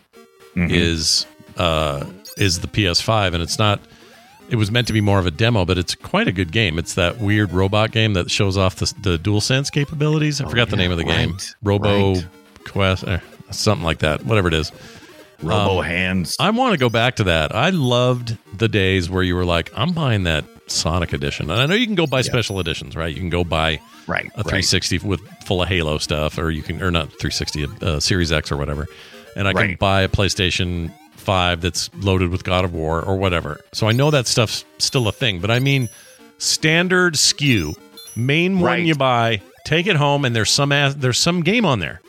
[0.57, 0.71] Mhm.
[0.71, 1.27] is
[1.59, 3.81] uh is the PS5 and it's not
[4.49, 6.77] it was meant to be more of a demo, but it's quite a good game.
[6.77, 10.41] It's that weird robot game that shows off the, the dual sense capabilities.
[10.41, 11.37] I forgot the Oh, yeah, name of the game.
[11.63, 12.27] Robo right.
[12.67, 13.05] Quest,
[13.53, 14.25] something like that.
[14.27, 14.73] Whatever it is.
[15.41, 16.37] Robo Um, hands.
[16.41, 17.55] I want to go back to that.
[17.55, 21.49] I loved the days where you were like, I'm buying that Sonic edition.
[21.49, 23.15] And I know you can go buy special editions, right?
[23.15, 24.65] You can go buy Right, a right.
[24.65, 28.51] 360 with full of Halo stuff, or you can, or not 360, uh, Series X
[28.51, 28.89] or whatever.
[29.37, 33.61] And I can buy a PlayStation 5 that's loaded with God of War or whatever.
[33.73, 35.89] So I know that stuff's still a thing, but I mean,
[36.39, 37.77] standard SKU,
[38.17, 38.85] main one Right.
[38.85, 42.01] you buy, take it home, and there's some ass, there's some game on there.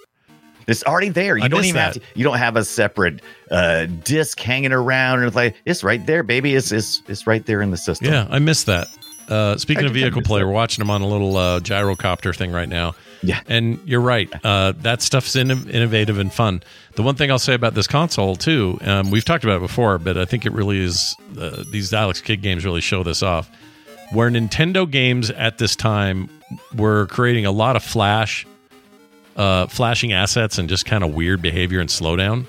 [0.67, 1.37] It's already there.
[1.37, 2.01] You I don't even have to.
[2.15, 6.23] You don't have a separate uh, disc hanging around, and it's like it's right there,
[6.23, 6.55] baby.
[6.55, 8.07] It's it's it's right there in the system.
[8.07, 8.87] Yeah, I miss that.
[9.27, 10.45] Uh, speaking I of vehicle play, that.
[10.45, 12.93] we're watching them on a little uh, gyrocopter thing right now.
[13.23, 13.41] Yeah.
[13.47, 14.29] and you're right.
[14.43, 16.63] Uh, that stuff's inno- innovative and fun.
[16.95, 19.97] The one thing I'll say about this console too, um, we've talked about it before,
[19.97, 21.15] but I think it really is.
[21.37, 23.49] Uh, these Alex Kidd games really show this off.
[24.11, 26.29] Where Nintendo games at this time
[26.75, 28.45] were creating a lot of flash,
[29.37, 32.45] uh, flashing assets and just kind of weird behavior and slowdown.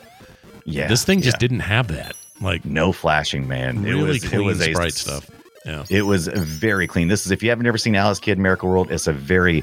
[0.65, 0.89] yeah.
[0.89, 1.39] this thing just yeah.
[1.39, 2.17] didn't have that.
[2.41, 3.83] Like no flashing, man.
[3.83, 5.31] really it was, clean it was a, stuff.
[5.65, 5.85] Yeah.
[5.89, 7.07] It was very clean.
[7.07, 9.63] This is if you haven't ever seen Alex Kidd Miracle World, it's a very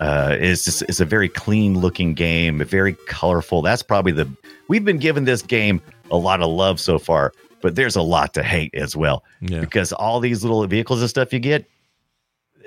[0.00, 3.62] uh it's just it's a very clean looking game, very colorful.
[3.62, 4.28] That's probably the
[4.68, 5.80] we've been giving this game
[6.10, 9.24] a lot of love so far, but there's a lot to hate as well.
[9.40, 9.60] Yeah.
[9.60, 11.64] Because all these little vehicles and stuff you get,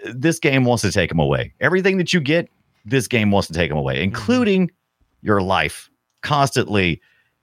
[0.06, 1.54] this game wants to take them away.
[1.60, 2.50] Everything that you get,
[2.86, 4.72] this game wants to take them away, including
[5.22, 5.90] your life.
[6.22, 7.02] Constantly,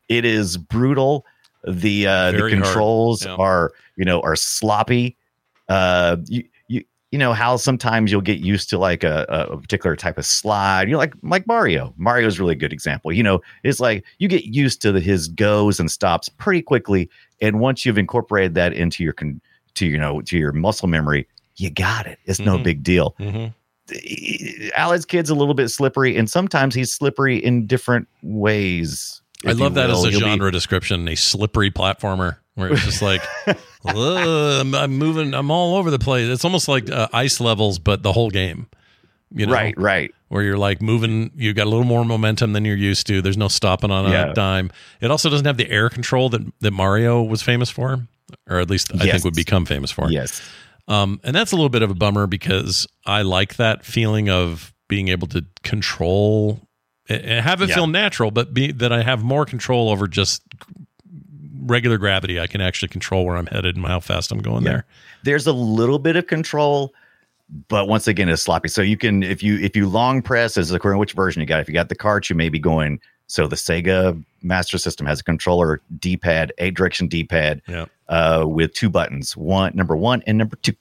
[0.09, 1.25] it is brutal.
[1.67, 3.37] The uh, the controls Yeah.
[3.37, 5.17] are you know are sloppy.
[5.69, 6.45] Uh, you
[7.15, 10.89] you know how sometimes you'll get used to like a, a particular type of slide.
[10.89, 11.95] You're like like Mario.
[11.97, 13.13] Mario's a really good example.
[13.13, 17.09] You know, it's like you get used to the, his goes and stops pretty quickly,
[17.41, 19.41] and once you've incorporated that into your con,
[19.75, 22.19] to you know to your muscle memory, you got it.
[22.25, 22.65] It's no Mhm.
[22.65, 23.15] big deal.
[23.19, 23.47] hmm
[24.77, 29.21] Alex Kidd's a little bit slippery, and sometimes he's slippery in different ways.
[29.47, 33.03] I love that as a He'll be- genre description, a slippery platformer where it's just
[33.03, 33.23] like,
[33.85, 36.29] I'm, I'm moving, I'm all over the place.
[36.29, 38.67] It's almost like uh, ice levels, but the whole game.
[39.37, 40.15] You know, right, right.
[40.29, 43.21] where you're like moving, you got a little more momentum than you're used to.
[43.21, 44.33] There's no stopping on a Yeah.
[44.33, 44.71] dime.
[45.01, 48.07] It also doesn't have the air control that that Mario was famous for,
[48.49, 49.11] or at least I Yes.
[49.13, 50.09] think would become famous for.
[50.09, 50.41] Yes,
[50.87, 54.73] Um, and that's a little bit of a bummer because I like that feeling of
[54.87, 56.61] being able to control
[57.09, 57.75] and have it Yeah.
[57.75, 60.44] feel natural, but be that I have more control over just
[61.65, 62.39] regular gravity.
[62.41, 64.71] I can actually control where I'm headed and how fast I'm going Yeah.
[64.71, 64.85] there.
[65.25, 66.93] there's a little bit of control,
[67.69, 68.69] but once again, it's sloppy.
[68.69, 71.47] So you can if you if you long press, as according to which version you
[71.47, 71.61] got.
[71.61, 73.01] If you got the cart, you may be going.
[73.27, 77.87] So the Sega Master System has a controller D-pad, eight direction D-pad, Yeah.
[78.11, 80.75] uh, with two buttons, one number one and number two.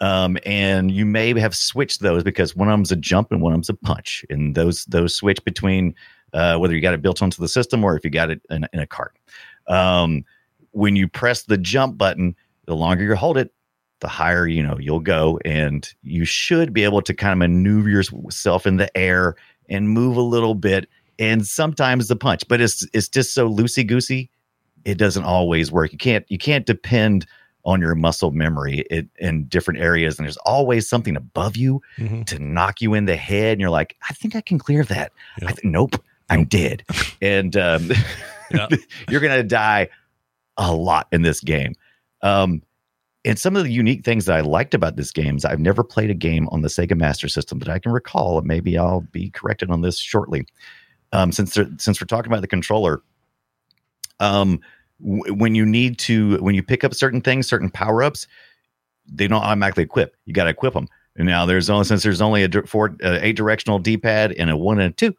[0.00, 3.52] Um, and you may have switched those because one of them's a jump and one
[3.52, 5.94] of them's a punch, and those those switch between
[6.32, 8.66] uh, whether you got it built onto the system or if you got it in,
[8.72, 9.14] in a cart.
[9.66, 10.24] Um,
[10.72, 12.34] when you press the jump button,
[12.66, 13.52] the longer you hold it,
[14.00, 17.88] the higher you know you'll go, and you should be able to kind of maneuver
[17.88, 19.36] yourself in the air
[19.68, 20.88] and move a little bit.
[21.18, 24.30] And sometimes the punch, but it's it's just so loosey goosey
[24.84, 25.92] it doesn't always work.
[25.92, 27.24] You can't you can't depend
[27.64, 32.26] on your muscle memory it, in different areas, and there's always something above you Mhm.
[32.26, 35.12] to knock you in the head, and you're like, I think I can clear that.
[35.40, 35.56] I Yep.
[35.56, 36.82] th- nope, I'm dead,
[37.22, 37.90] and um,
[39.08, 39.88] You're gonna die
[40.56, 41.74] a lot in this game.
[42.22, 42.62] Um,
[43.24, 45.82] and some of the unique things that I liked about this game is I've never
[45.82, 48.38] played a game on the Sega Master System that I can recall.
[48.38, 50.46] and Maybe I'll be corrected on this shortly.
[51.12, 53.02] Um, since since we're talking about the controller,
[54.20, 54.60] um,
[55.00, 58.26] w- when you need to when you pick up certain things, certain power ups,
[59.10, 60.16] they don't automatically equip.
[60.26, 60.88] You got to equip them.
[61.16, 64.50] And now there's only since there's only a four uh, eight directional D pad and
[64.50, 65.14] a one and a two.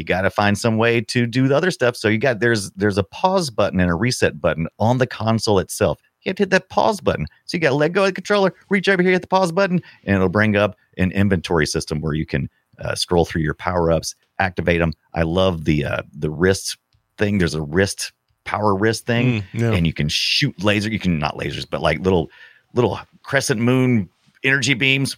[0.00, 1.94] You got to find some way to do the other stuff.
[1.94, 5.58] So you got there's there's a pause button and a reset button on the console
[5.58, 6.00] itself.
[6.22, 7.26] You have to hit that pause button.
[7.44, 9.52] So you got to let go of the controller, reach over here, hit the pause
[9.52, 13.54] button, and it'll bring up an inventory system where you can uh, scroll through your
[13.54, 14.92] power ups, activate them.
[15.14, 16.78] I love the uh, the wrist
[17.18, 17.38] thing.
[17.38, 18.12] There's a wrist
[18.44, 19.72] power wrist thing Mm, yeah.
[19.72, 20.88] and you can shoot laser.
[20.90, 22.30] You can not lasers, but like little
[22.74, 24.08] little crescent moon
[24.42, 25.16] energy beams.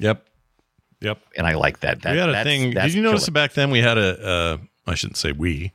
[0.00, 0.27] Yep.
[1.00, 1.18] Yep.
[1.36, 2.02] And I like that.
[2.02, 2.72] that we had a thing.
[2.72, 3.34] Did you notice killer.
[3.34, 4.26] back then we had a?
[4.26, 5.72] Uh, I shouldn't say we,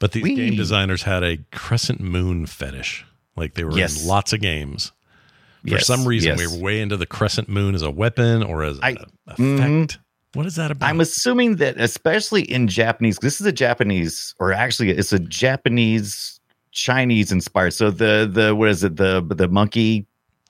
[0.00, 0.34] but these We.
[0.34, 3.04] game designers had a crescent moon fetish.
[3.36, 4.00] Like they were Yes.
[4.02, 4.92] in lots of games.
[5.62, 6.38] For Yes, some reason, yes.
[6.38, 9.38] we were way into the crescent moon as a weapon or as I- a effect.
[9.40, 9.96] Mhm.
[10.34, 10.88] What is that about?
[10.88, 16.40] I'm assuming that, especially in Japanese, this is a Japanese, or actually, it's a Japanese
[16.72, 17.72] Chinese inspired.
[17.72, 20.06] So the the what is it the the monkey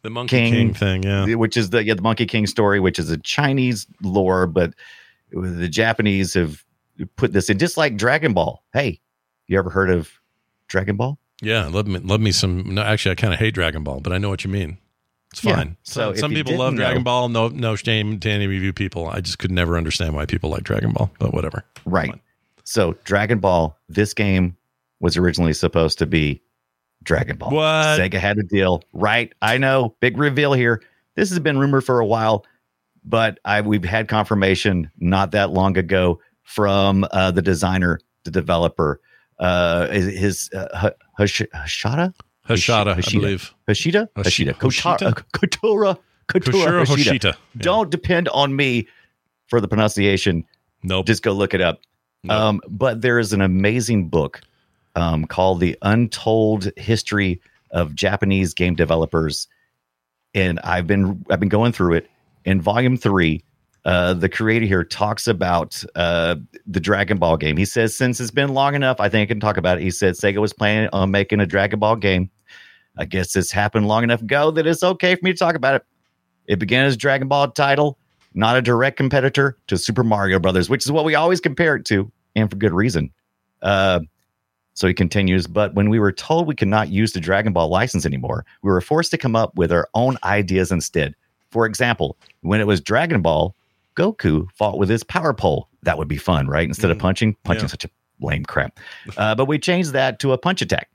[0.06, 1.34] The Monkey King, thing, yeah.
[1.34, 4.72] which is the yeah the Monkey King story, which is a Chinese lore, but
[5.32, 6.64] the Japanese have
[7.16, 8.62] put this in just like Dragon Ball.
[8.72, 9.00] Hey,
[9.48, 10.08] you ever heard of
[10.68, 11.18] Dragon Ball?
[11.42, 12.72] Yeah, love me, love me some.
[12.76, 14.78] No, actually, I kind of hate Dragon Ball, but I know what you mean.
[15.32, 15.56] It's Yeah.
[15.56, 15.76] fine.
[15.82, 17.28] So So some people love Dragon know- Ball.
[17.28, 19.08] No, no shame to any review people.
[19.08, 21.64] I just could never understand why people like Dragon Ball, but whatever.
[21.84, 22.14] Right.
[22.62, 24.56] So Dragon Ball, this game
[25.00, 26.40] was originally supposed to be
[27.02, 27.50] Dragon Ball.
[27.50, 28.00] What?
[28.00, 28.82] Sega had a deal.
[28.92, 29.32] Right.
[29.42, 29.94] I know.
[30.00, 30.82] Big reveal here.
[31.14, 32.44] This has been rumored for a while,
[33.04, 39.00] but I we've had confirmation not that long ago from uh, the designer, the developer,
[39.38, 42.12] uh, his uh, Hash- Hashada,
[42.48, 43.54] Hashada, I believe.
[43.68, 45.06] Hashida, Hashi- Hashida, Kotara, Hoshita?
[45.06, 47.24] uh, Kotora, Kotora, Koshiro Hashida.
[47.24, 47.32] Yeah.
[47.58, 48.86] Don't depend on me
[49.46, 50.44] for the pronunciation
[50.82, 51.06] Nope.
[51.06, 51.80] just go look it up.
[52.24, 52.36] Nope.
[52.40, 54.40] Um, but there is an amazing book
[54.96, 59.46] um, called "The Untold History of Japanese Game Developers,"
[60.34, 62.10] and I've been I've been going through it.
[62.44, 63.44] In volume three,
[63.84, 67.56] uh, the creator here talks about uh, the Dragon Ball game.
[67.56, 69.90] He says, "Since it's been long enough, I think I can talk about it." He
[69.90, 72.30] said Sega was planning on making a Dragon Ball game.
[72.98, 75.76] I guess it's happened long enough ago that it's okay for me to talk about
[75.76, 75.84] it.
[76.46, 77.98] It began as a Dragon Ball title,
[78.34, 81.84] not a direct competitor to Super Mario Brothers, which is what we always compare it
[81.86, 83.10] to, and for good reason.
[83.62, 84.00] Uh,
[84.76, 87.68] so he continues, but when we were told we could not use the Dragon Ball
[87.68, 91.14] license anymore, we were forced to come up with our own ideas instead.
[91.50, 93.54] For example, when it was Dragon Ball,
[93.96, 95.68] Goku fought with his power pole.
[95.82, 96.68] That would be fun, right?
[96.68, 97.68] Instead of punching, punching Yeah.
[97.68, 98.78] such a lame crap.
[99.16, 100.90] Uh, but we changed that to a punch attack.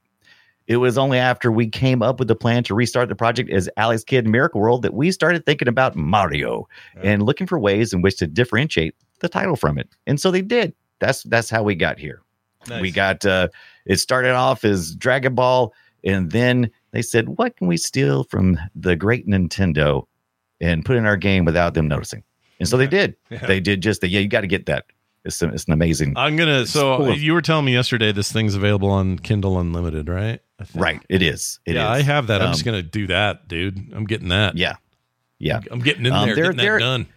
[0.67, 3.67] It was only after we came up with the plan to restart the project as
[3.77, 6.67] Alex Kidd Miracle World that we started thinking about Mario
[7.01, 9.89] and looking for ways in which to differentiate the title from it.
[10.05, 10.73] And so they did.
[10.99, 12.21] That's that's how we got here.
[12.69, 12.79] Nice.
[12.81, 13.47] We got uh
[13.85, 18.57] it started off as Dragon Ball and then they said, "What can we steal from
[18.75, 20.05] the great Nintendo
[20.59, 22.23] and put in our game without them noticing?"
[22.59, 23.15] And so they did.
[23.29, 23.45] Yeah.
[23.45, 24.85] They did just the yeah, you got to get that.
[25.23, 26.65] It's, a, it's an amazing I'm gonna.
[26.65, 30.39] So of- you were telling me yesterday this thing's available on Kindle Unlimited, right?
[30.59, 30.83] I think.
[30.83, 31.01] right.
[31.09, 31.59] It is.
[31.65, 32.01] It yeah, is.
[32.01, 32.41] I have that.
[32.41, 33.91] I'm just Um, gonna do that, dude.
[33.93, 34.57] I'm getting that.
[34.57, 34.77] Yeah.
[35.37, 35.59] Yeah.
[35.71, 37.07] I'm getting in Um, there, they're- getting that they're- done.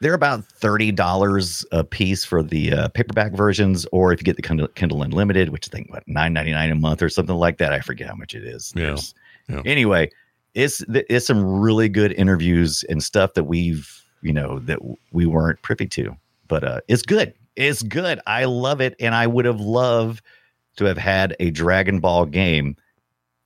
[0.00, 4.36] They're about thirty dollars a piece for the uh, paperback versions, or if you get
[4.36, 7.36] the Kindle, Kindle Unlimited, which I think what nine ninety nine a month or something
[7.36, 7.72] like that.
[7.72, 8.72] I forget how much it is.
[8.76, 8.96] Yeah.
[9.48, 9.62] Yeah.
[9.64, 10.10] Anyway,
[10.54, 14.78] it's it's some really good interviews and stuff that we've you know that
[15.12, 16.16] we weren't privy to,
[16.48, 17.34] but uh, it's good.
[17.56, 18.20] It's good.
[18.26, 20.22] I love it, and I would have loved
[20.76, 22.76] to have had a Dragon Ball game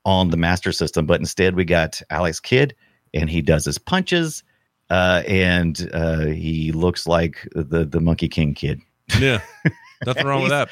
[0.05, 2.75] on the Master System, but instead we got Alex Kidd,
[3.13, 4.43] and he does his punches,
[4.91, 8.81] uh, and uh, he looks like the the Monkey King kid.
[9.19, 9.41] Yeah,
[10.07, 10.69] nothing wrong with that.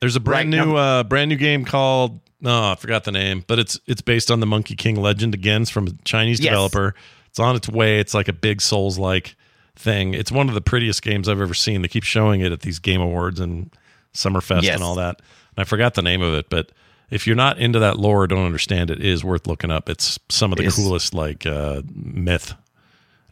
[0.00, 2.20] There's a brand Right, new, uh, brand new game called.
[2.40, 5.62] No, I forgot the name, but it's it's based on the Monkey King legend again.
[5.62, 6.50] It's from a Chinese Yes.
[6.50, 6.94] developer.
[7.28, 8.00] It's on its way.
[8.00, 9.36] It's like a big Souls like
[9.76, 10.14] thing.
[10.14, 11.82] It's one of the prettiest games I've ever seen.
[11.82, 13.70] They keep showing it at these Game Awards and
[14.14, 14.74] Summerfest Yes.
[14.76, 15.20] and all that.
[15.56, 16.72] And I forgot the name of it, but
[17.10, 19.88] if you're not into that lore or don't understand it, it is worth looking up.
[19.88, 22.54] It's some of the It's- coolest like uh, myth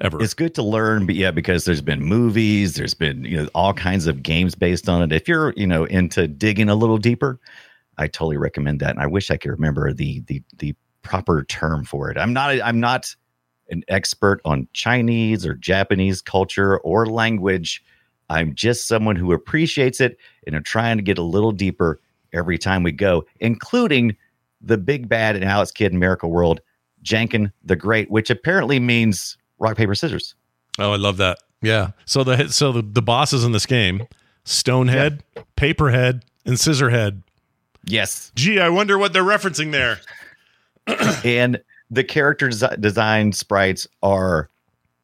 [0.00, 0.22] ever.
[0.22, 3.72] It's good to learn, but yeah, because there's been movies, there's been you know all
[3.72, 5.12] kinds of games based on it.
[5.12, 7.38] If you're you know into digging a little deeper,
[7.98, 8.90] I totally recommend that.
[8.90, 12.18] And I wish I could remember the the the proper term for it.
[12.18, 13.14] I'm not I'm not
[13.70, 17.84] an expert on Chinese or Japanese culture or language.
[18.30, 22.00] I'm just someone who appreciates it and are trying to get a little deeper
[22.32, 24.16] every time we go, including
[24.60, 26.60] the big bad in Alex Kidd in Miracle World,
[27.02, 30.34] Janken the Great, which apparently means rock paper scissors.
[30.78, 31.38] Oh, I love that.
[31.62, 31.90] Yeah.
[32.04, 34.06] So the so the, the bosses in this game,
[34.44, 35.20] Stonehead,
[35.56, 37.22] Paperhead, and Scissorhead.
[37.84, 39.98] Yes, Gee, I wonder what they're referencing there.
[41.24, 44.50] and the character desi- design sprites are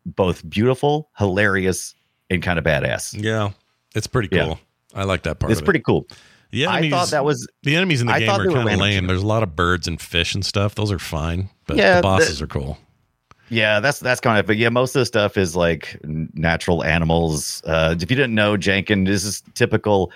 [0.06, 1.94] both beautiful, hilarious,
[2.30, 3.14] and kind of badass.
[3.22, 3.50] Yeah.
[3.94, 4.38] It's pretty cool.
[4.38, 4.54] Yeah.
[4.94, 5.50] I like that part.
[5.52, 5.84] It's of pretty It.
[5.84, 6.06] cool.
[6.50, 8.54] The I thought that was the enemies in the I game thought are they were
[8.60, 9.00] kind of lame.
[9.02, 9.06] too.
[9.08, 10.74] There's a lot of birds and fish and stuff.
[10.74, 12.78] Those are fine, but Yeah, the bosses the- are cool.
[13.54, 14.46] Yeah, that's that's kind of.
[14.46, 17.62] But yeah, most of the stuff is like natural animals.
[17.64, 20.10] Uh, if you didn't know, Janken, this is typical,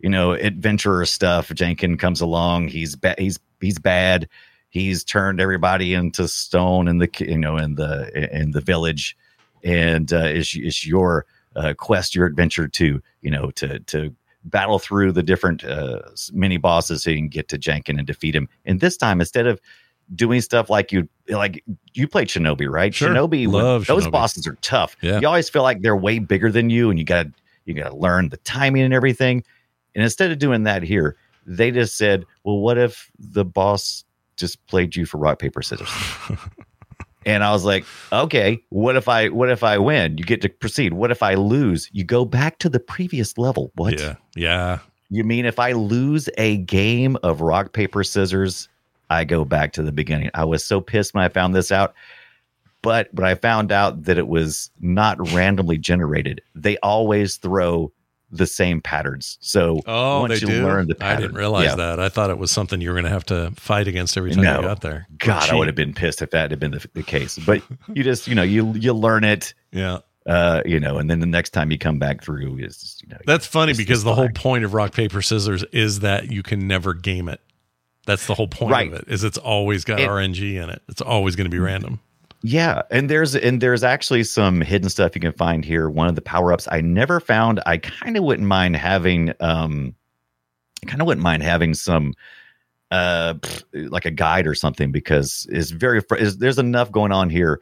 [0.00, 1.48] you know, adventurer stuff.
[1.48, 2.68] Janken comes along.
[2.68, 4.28] He's ba- he's he's bad.
[4.68, 9.16] He's turned everybody into stone in the you know in the in the village,
[9.64, 11.24] and uh, it's your
[11.56, 16.00] uh, quest, your adventure to you know to to battle through the different uh,
[16.34, 18.50] mini bosses so you can get to Jankin and defeat him.
[18.66, 19.60] And this time, instead of
[20.14, 22.94] doing stuff like you like you played Shinobi, right?
[22.94, 23.10] Sure.
[23.10, 24.10] Shinobi, Love those Shinobi.
[24.12, 24.96] bosses are tough.
[25.00, 25.20] Yeah.
[25.20, 27.26] You always feel like they're way bigger than you, and you got
[27.64, 29.44] you got to learn the timing and everything.
[29.94, 34.04] And instead of doing that here, they just said, "Well, what if the boss
[34.36, 35.88] just played you for rock paper scissors?"
[37.24, 40.18] And I was like, okay, what if I what if I win?
[40.18, 40.94] You get to proceed.
[40.94, 41.88] What if I lose?
[41.92, 43.70] You go back to the previous level.
[43.76, 44.00] What?
[44.00, 44.16] Yeah.
[44.34, 44.78] Yeah.
[45.08, 48.68] You mean if I lose a game of rock, paper, scissors,
[49.12, 50.30] I go back to the beginning?
[50.34, 51.94] I was so pissed when I found this out.
[52.82, 57.92] But when I found out that it was not randomly generated, they always throw
[58.32, 59.38] the same patterns.
[59.40, 60.64] So Oh, once you do.
[60.64, 61.74] learn the pattern, I didn't realize yeah.
[61.76, 62.00] that.
[62.00, 64.42] I thought it was something you were going to have to fight against every time
[64.42, 64.56] No.
[64.56, 65.06] you got there.
[65.18, 67.38] God, I would have been pissed if that had been the, the case.
[67.38, 69.98] But you just, you know, you you learn it, Yeah.
[70.26, 73.18] uh, you know, and then the next time you come back through is, you know,
[73.26, 76.94] That's funny because the whole point of rock paper scissors is that you can never
[76.94, 77.40] game it.
[78.06, 78.88] That's the whole point Right.
[78.88, 79.04] of it.
[79.08, 80.82] Is it's always got It- RNG in it.
[80.88, 82.00] It's always going to be random.
[82.44, 85.88] Yeah, and there's and there's actually some hidden stuff you can find here.
[85.88, 87.60] One of the power ups I never found.
[87.66, 89.32] I kind of wouldn't mind having.
[89.38, 89.94] Um,
[90.84, 92.14] I kind of wouldn't mind having some,
[92.90, 93.34] uh,
[93.72, 96.00] like a guide or something because it's very.
[96.00, 97.60] fr- Is, there's enough going on here,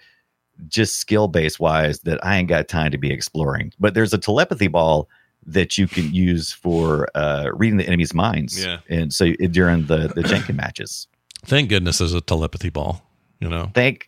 [0.68, 3.74] just skill base wise that I ain't got time to be exploring.
[3.78, 5.10] But there's a telepathy ball
[5.46, 8.64] that you can use for uh, reading the enemy's minds.
[8.64, 8.78] Yeah.
[8.88, 11.06] and so during the the Janken matches.
[11.44, 13.02] Thank goodness there's a telepathy ball.
[13.40, 14.06] You know, Thank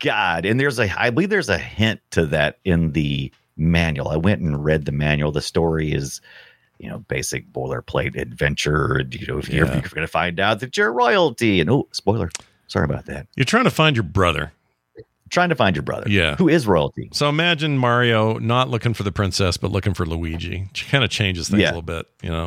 [0.00, 0.44] God.
[0.44, 4.08] And there's a, I believe there's a hint to that in the manual.
[4.08, 5.32] I went and read the manual.
[5.32, 6.20] The story is,
[6.78, 9.02] you know, basic boilerplate adventure.
[9.10, 11.60] You know, if you're, you're going to find out that you're royalty.
[11.60, 12.30] And oh, spoiler.
[12.66, 13.26] Sorry about that.
[13.36, 14.52] you're trying to find your brother.
[15.30, 16.08] Trying to find your brother.
[16.08, 16.36] Yeah.
[16.36, 17.08] Who is royalty.
[17.12, 20.68] So imagine Mario not looking for the princess, but looking for Luigi.
[20.90, 21.68] Kind of changes things Yeah.
[21.68, 22.06] a little bit.
[22.22, 22.46] You know,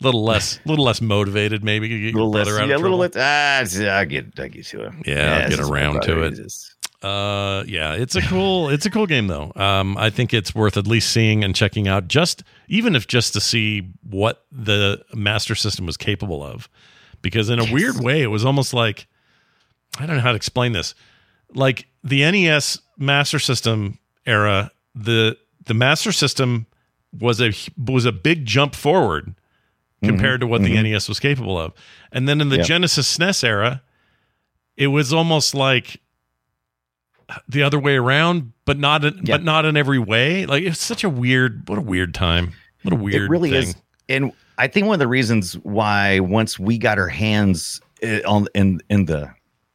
[0.00, 1.62] a little less, little less motivated.
[1.64, 3.12] Maybe to get A little less, yeah, a little less.
[3.16, 3.60] Ah,
[3.98, 5.02] I get, I get to him.
[5.06, 6.34] Yeah, I'll get around to it.
[6.34, 9.52] Just- Uh, yeah, it's a cool, it's a cool game though.
[9.54, 13.32] Um, I think it's worth at least seeing and checking out, just even if just
[13.34, 16.68] to see what the Master System was capable of,
[17.22, 19.06] because in a weird way, it was almost like
[20.00, 20.96] I don't know how to explain this.
[21.54, 26.66] Like the NES Master System era, the the Master System
[27.18, 29.34] was a was a big jump forward
[30.04, 31.72] compared to what the NES was capable of,
[32.12, 32.66] and then in the Yep.
[32.66, 33.82] Genesis SNES era,
[34.76, 36.00] it was almost like
[37.48, 39.36] the other way around, but not in, Yeah.
[39.36, 40.46] but not in every way.
[40.46, 42.52] Like it's such a weird, what a weird time.
[42.82, 43.22] What a weird.
[43.22, 43.62] it really thing.
[43.64, 43.76] is
[44.08, 48.46] and i think one of the reasons why once we got our hands uh, on
[48.54, 49.28] in in the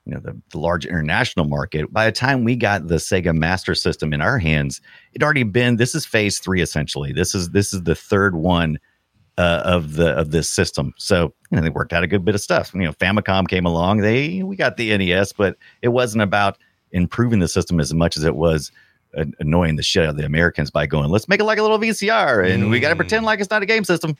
[0.05, 3.73] you know the, the large international market by the time we got the sega master
[3.75, 4.81] system in our hands
[5.13, 8.77] it already been this is phase three essentially this is this is the third one
[9.37, 12.35] uh, of the of this system so you know they worked out a good bit
[12.35, 16.21] of stuff you know famicom came along they we got the nes but it wasn't
[16.21, 16.57] about
[16.91, 18.71] improving the system as much as it was
[19.17, 21.61] uh, annoying the shit out of the Americans by going, let's make it like a
[21.61, 22.97] little VCR and we got to Mm.
[22.97, 24.15] pretend like it's not a game system.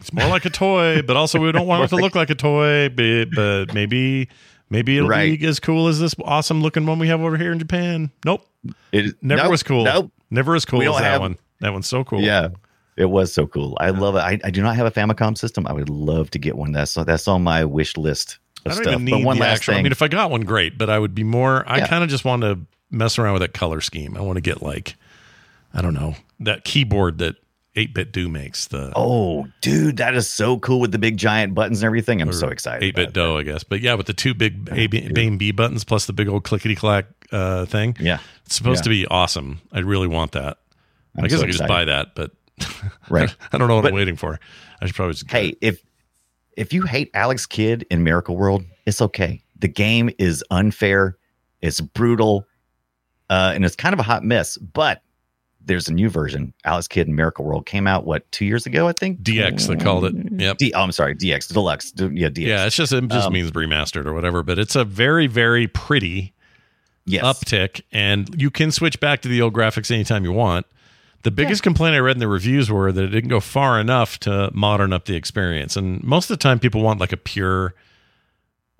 [0.00, 2.34] It's more like a toy, but also we don't want it to look like a
[2.34, 2.88] toy.
[2.88, 4.28] But, but maybe,
[4.70, 5.38] maybe it'll Right.
[5.38, 8.10] be as cool as this awesome looking one we have over here in Japan.
[8.24, 8.46] Nope,
[8.92, 9.84] It never nope, was cool.
[9.84, 10.10] Nope.
[10.30, 11.36] never as cool as that have- one.
[11.60, 12.20] That one's so cool.
[12.20, 12.48] Yeah,
[12.96, 13.76] it was so cool.
[13.80, 14.20] I love it.
[14.20, 15.66] I, I do not have a Famicom system.
[15.66, 16.70] I would love to get one.
[16.72, 18.86] That's that's on my wish list I don't stuff.
[18.92, 19.72] even But need one the last actual.
[19.74, 19.80] thing.
[19.80, 20.78] I mean, if I got one, great.
[20.78, 21.64] But I would be more.
[21.68, 21.86] I Yeah.
[21.88, 24.16] kind of just want to mess around with that color scheme.
[24.16, 24.94] I want to get like,
[25.74, 27.36] I don't know, that keyboard that
[27.86, 28.66] 8BitDo makes.
[28.66, 32.20] The oh, dude, that is so cool with the big giant buttons and everything.
[32.20, 32.82] I'm so excited.
[32.94, 33.62] 8-bit about dough, I guess.
[33.64, 36.28] But yeah, with the two big A, B, A and B buttons plus the big
[36.28, 37.96] old clickety clack uh, thing.
[38.00, 38.84] Yeah, It's supposed Yeah.
[38.84, 39.60] to be awesome.
[39.72, 40.58] I really want that.
[41.16, 42.32] i I'm guess so I could just buy that, but
[43.08, 43.34] Right.
[43.52, 44.40] I don't know what But- I'm waiting for.
[44.80, 45.82] I should probably just hey, if
[46.56, 49.42] if you hate Alex Kidd in Miracle World, it's okay.
[49.60, 51.16] The game is unfair,
[51.60, 52.46] it's brutal,
[53.30, 54.56] uh, and it's kind of a hot mess.
[54.58, 55.02] But
[55.64, 56.54] there's a new version.
[56.64, 59.20] Alex Kidd in Miracle World came out what two years ago, I think.
[59.20, 60.14] DX, they called it.
[60.40, 60.58] Yep.
[60.58, 61.92] D- oh, I'm sorry, DX Deluxe.
[61.96, 62.38] Yeah, DX.
[62.46, 65.66] Yeah, it's just it just Um, means remastered or whatever, but it's a very very
[65.68, 66.32] pretty
[67.04, 67.22] yes.
[67.24, 70.64] uptick, and you can switch back to the old graphics anytime you want.
[71.24, 74.18] The biggest complaint I read in the reviews were that it didn't go far enough
[74.20, 77.74] to modern up the experience, and most of the time people want like a pure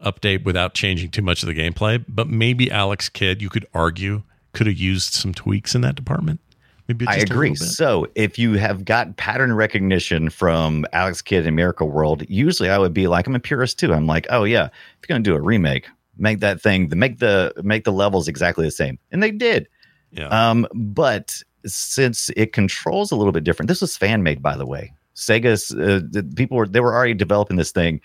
[0.05, 2.03] update without changing too much of the gameplay.
[2.09, 6.41] But maybe Alex Kidd, you could argue, could have used some tweaks in that department.
[6.89, 7.55] Maybe I agree.
[7.55, 12.79] So if you have got pattern recognition from Alex Kidd in Miracle World, usually I
[12.79, 13.93] would be like, I'm a purist too.
[13.93, 14.73] I'm like, oh yeah, if
[15.09, 15.87] you're gonna do a remake,
[16.17, 19.69] make that thing, make the make the levels exactly the same, and they did.
[20.13, 20.29] Yeah.
[20.29, 24.65] Um, but since it controls a little bit different, this was fan made, by the
[24.67, 24.95] way.
[25.15, 28.01] Sega's uh, the people were they were already developing this thing,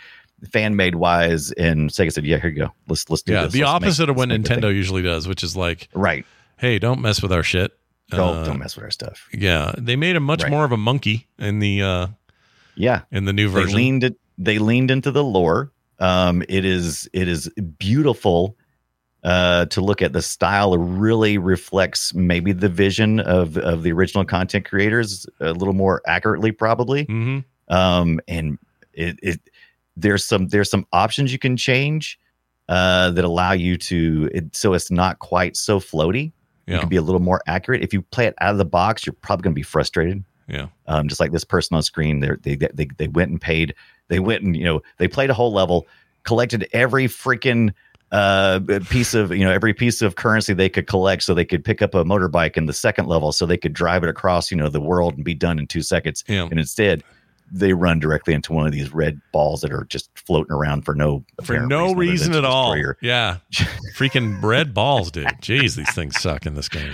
[0.52, 2.74] fan made wise, and Sega said, "Yeah, here you go.
[2.90, 3.54] Let's let's do yeah, this.
[3.54, 6.26] the Let's make- opposite of what make Nintendo usually does, which is like, Right?
[6.58, 7.72] hey, don't mess with our shit.
[8.16, 9.28] Don't Uh, don't mess with our stuff.
[9.34, 10.52] Yeah, they made him much Right.
[10.52, 12.08] more of a monkey in the uh
[12.76, 13.76] Yeah, in the new they version.
[13.76, 15.72] leaned it, they leaned into the lore.
[16.00, 18.58] Um, it is it is beautiful
[19.24, 24.26] uh, to look at the style really reflects maybe the vision of of the original
[24.26, 27.06] content creators a little more accurately, probably.
[27.06, 27.40] hmm
[27.70, 28.58] Um, and
[28.94, 29.40] it, it
[29.96, 32.20] there's some there's some options you can change
[32.68, 36.33] uh, that allow you to it, so it's not quite so floaty.
[36.68, 36.80] You Yeah.
[36.80, 37.82] can be a little more accurate.
[37.82, 40.68] If you play it out of the box, you're probably going to be frustrated Yeah.
[40.88, 42.20] um, just like this person on screen.
[42.20, 43.74] They're, they they they went and paid.
[44.10, 45.88] They went and you know they played a whole level,
[46.24, 47.74] collected every freaking
[48.12, 48.60] uh
[48.90, 51.82] piece of you know every piece of currency they could collect so they could pick
[51.82, 54.70] up a motorbike in the second level so they could drive it across you know
[54.70, 56.44] the world and be done in two seconds Yeah.
[56.44, 57.04] and instead
[57.52, 60.96] they run directly into one of these red balls that are just floating around for
[60.96, 62.76] no For no reason at all.
[62.76, 63.38] your- Yeah.
[63.96, 65.28] Freaking red balls, dude.
[65.42, 66.92] Jeez, these things suck in this game.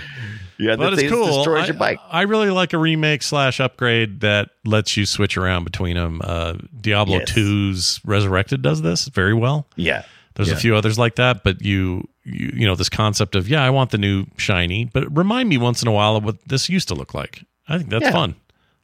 [0.58, 1.26] yeah But it's cool.
[1.26, 5.36] destroys I, your bike I really like a remake slash upgrade that lets you switch
[5.36, 6.20] around between them.
[6.22, 7.32] Uh, Diablo Yes.
[7.32, 9.66] 2's Resurrected does this very well.
[9.76, 13.48] yeah There's a few others like that, but you, you you know this concept of
[13.48, 16.36] yeah, I want the new shiny, but remind me once in a while of what
[16.46, 17.44] this used to look like.
[17.68, 18.12] I think that's Yeah.
[18.12, 18.34] fun.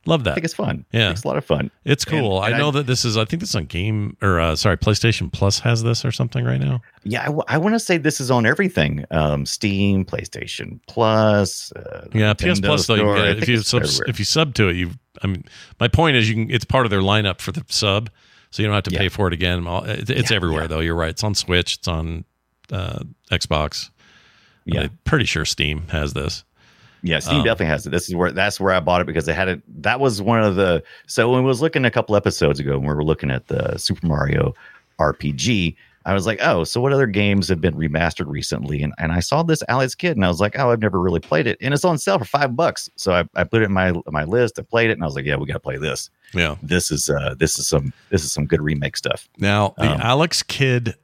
[0.07, 0.31] Love that.
[0.31, 1.11] I think it's fun Yeah.
[1.11, 2.43] it's a lot of fun It's cool.
[2.43, 3.17] and I I- know that this is.
[3.17, 6.45] I think this is on game or uh, sorry, PlayStation Plus has this or something
[6.45, 6.81] right now.
[7.05, 11.73] Yeah, I, want to say this is on everything: um, Steam, PlayStation Plus.
[11.73, 12.95] Uh, Yeah, PS Nintendo Plus though.
[12.95, 13.17] You Store.
[13.17, 14.05] I get if you sub, everywhere.
[14.09, 14.91] if you sub to it, you.
[15.23, 15.45] I mean,
[15.81, 16.51] my point is, you can.
[16.51, 18.11] It's part of their lineup for the sub,
[18.51, 18.99] so you don't have to Yeah.
[19.01, 19.65] pay for it again.
[19.67, 20.67] It's Yeah, everywhere yeah.
[20.69, 20.81] though.
[20.81, 21.11] You're right.
[21.11, 21.77] It's on Switch.
[21.77, 22.25] It's on
[22.73, 23.01] uh,
[23.31, 23.91] Xbox.
[24.65, 24.83] Yeah.
[24.83, 26.45] I'm pretty sure Steam has this.
[27.03, 27.91] Yeah, Steam um, definitely has it.
[27.91, 29.63] This is where that's where I bought it because they had it.
[29.83, 30.83] That was one of the.
[31.07, 33.79] So when I was looking a couple episodes ago, when we were looking at the
[33.79, 34.55] Super Mario
[34.99, 35.77] RPG,
[36.07, 38.83] I was like, oh, so what other games have been remastered recently?
[38.83, 41.21] And and I saw this Alex Kidd, and I was like, oh, I've never really
[41.21, 42.89] played it, and it's on sale for five bucks.
[42.97, 44.59] So I, I put it in my my list.
[44.59, 46.11] I played it, and I was like, yeah, we got to play this.
[46.33, 46.57] Yeah.
[46.63, 49.29] This is uh this is some this is some good remake stuff.
[49.39, 50.95] Now the Um, Alex Kidd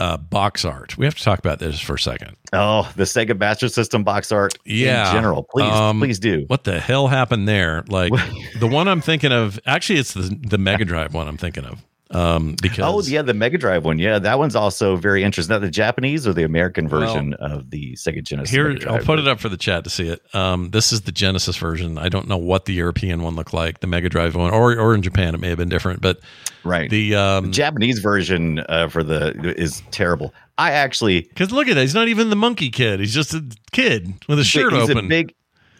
[0.00, 0.96] uh, box art.
[0.98, 2.36] We have to talk about this for a second.
[2.52, 5.06] Oh, the Sega Master System box art Yeah.
[5.08, 5.44] in general.
[5.44, 6.44] Please, Um, please do.
[6.48, 7.84] What the hell happened there?
[7.86, 8.12] Like
[8.58, 9.60] the one I'm thinking of.
[9.66, 11.84] Actually, it's the the Mega Drive one I'm thinking of.
[12.12, 13.98] Um, because Oh, yeah, the Mega Drive one.
[13.98, 15.54] Yeah, that one's also very interesting.
[15.54, 18.50] Not the Japanese or the American Well, version of the Sega Genesis.
[18.52, 20.20] Here, I'll put it up for the chat to see it.
[20.34, 21.98] Um, this is the Genesis version.
[21.98, 24.94] I don't know what the European one looked like, the Mega Drive one, or or
[24.94, 26.00] in Japan it may have been different.
[26.00, 26.18] But
[26.64, 26.90] Right.
[26.90, 30.34] the um, Japanese version uh, for the is terrible.
[30.58, 33.00] I actually because look at that, he's not even the monkey kid.
[33.00, 35.06] He's just a kid with his shirt he's open.
[35.06, 35.34] a big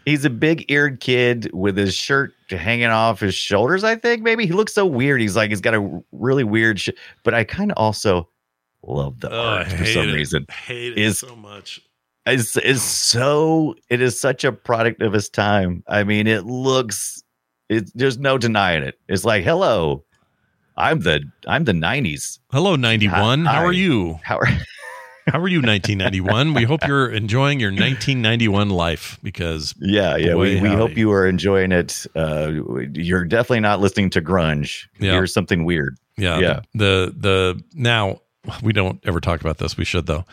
[0.07, 3.85] he's a big eared kid with his shirt hanging off his shoulders.
[3.85, 5.21] I think maybe he looks so weird.
[5.21, 6.81] He's like he's got a really weird.
[6.81, 6.91] Sh-
[7.25, 8.29] but I kind of also
[8.83, 10.13] love the Oh, art for some it.
[10.15, 10.47] reason.
[10.51, 11.81] hate it so much.
[12.27, 15.83] is is so it is such a product of his time.
[15.89, 17.23] I mean, it looks
[17.69, 18.99] it there's no denying it.
[19.09, 20.05] It's like, hello,
[20.77, 22.41] I'm the I'm the nineties.
[22.53, 23.45] Hello, ninety one.
[23.45, 24.19] How are you?
[24.23, 24.49] How are
[25.27, 26.55] How are you, nineteen ninety one?
[26.55, 30.35] We hope you're enjoying your nineteen ninety one life because yeah, yeah.
[30.35, 32.07] Boy, we, we hope you are enjoying it.
[32.17, 32.53] Uh
[32.93, 34.87] you're definitely not listening to grunge.
[34.99, 35.13] Yeah.
[35.13, 35.97] Here's something weird.
[36.17, 36.39] Yeah.
[36.39, 36.61] Yeah.
[36.75, 38.21] The, the the now
[38.63, 39.77] we don't ever talk about this.
[39.77, 40.25] We should though.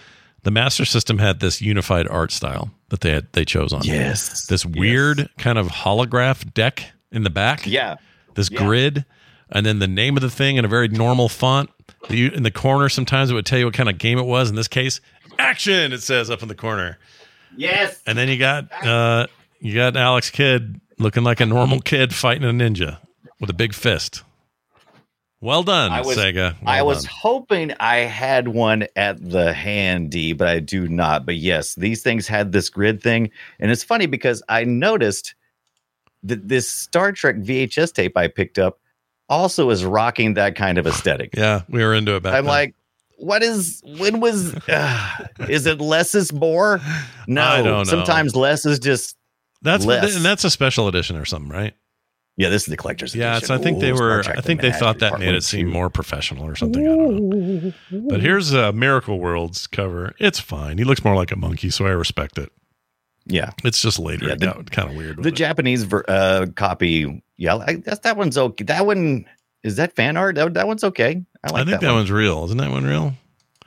[0.43, 3.83] The Master System had this unified art style that they had they chose on.
[3.83, 4.45] Yes.
[4.47, 7.65] This weird kind of holograph deck in the back.
[7.67, 7.97] Yeah.
[8.35, 8.59] This Yeah.
[8.65, 9.05] grid,
[9.51, 11.69] and then the name of the thing in a very normal font.
[12.09, 14.49] In the corner sometimes it would tell you what kind of game it was.
[14.49, 14.99] In this case,
[15.39, 15.93] action.
[15.93, 16.97] It says up in the corner.
[17.55, 18.01] Yes.
[18.05, 19.27] And then you got uh
[19.59, 22.99] you got Alex Kidd looking like a normal kid fighting a ninja
[23.39, 24.23] with a big fist.
[25.39, 26.55] Well done, I was- Sega.
[26.65, 27.13] I Well was done.
[27.21, 31.25] hoping I had one at the handy, but I do not.
[31.27, 33.29] But yes, these things had this grid thing.
[33.59, 35.35] And it's funny because I noticed
[36.23, 38.79] that this Star Trek VHS tape I picked up
[39.29, 41.31] also is rocking that kind of aesthetic.
[41.35, 42.49] Yeah, we were into it back I'm then.
[42.51, 42.75] like,
[43.17, 46.79] what is, when was, uh, is it less is more?
[47.27, 47.83] No, I don't know.
[47.83, 49.15] sometimes less is just,
[49.61, 50.15] that's less.
[50.15, 51.73] and that's a special edition or something, right?
[52.39, 53.47] yeah, this is the collector's Yeah, edition.
[53.47, 54.23] so I think they Ooh, Star were.
[54.37, 56.83] I think they thought that made it seem more professional or something.
[56.87, 57.73] I don't know.
[58.09, 60.13] But here's a Miracle Worlds cover.
[60.19, 60.77] It's fine.
[60.77, 62.51] He looks more like a monkey, so I respect it.
[63.29, 63.51] Yeah.
[63.63, 64.27] It's just later.
[64.27, 65.21] Yeah, the- got kind of weird.
[65.21, 65.35] the it.
[65.35, 68.63] Japanese ver- uh, copy, yeah, I, that's that one's okay.
[68.65, 69.25] That one
[69.63, 70.35] is that fan art.
[70.35, 71.23] That, that one's okay.
[71.43, 71.95] I like I think that, that, one.
[71.97, 72.45] one's real.
[72.45, 73.13] Isn't that one real?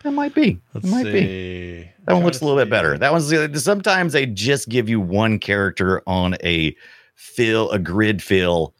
[0.02, 0.58] That might be.
[0.74, 1.12] Let's it might see.
[1.12, 1.90] be.
[2.06, 2.96] That one looks a little bit better.
[2.96, 6.74] That one's sometimes they just give you one character on a
[7.14, 8.74] fill, a grid fill,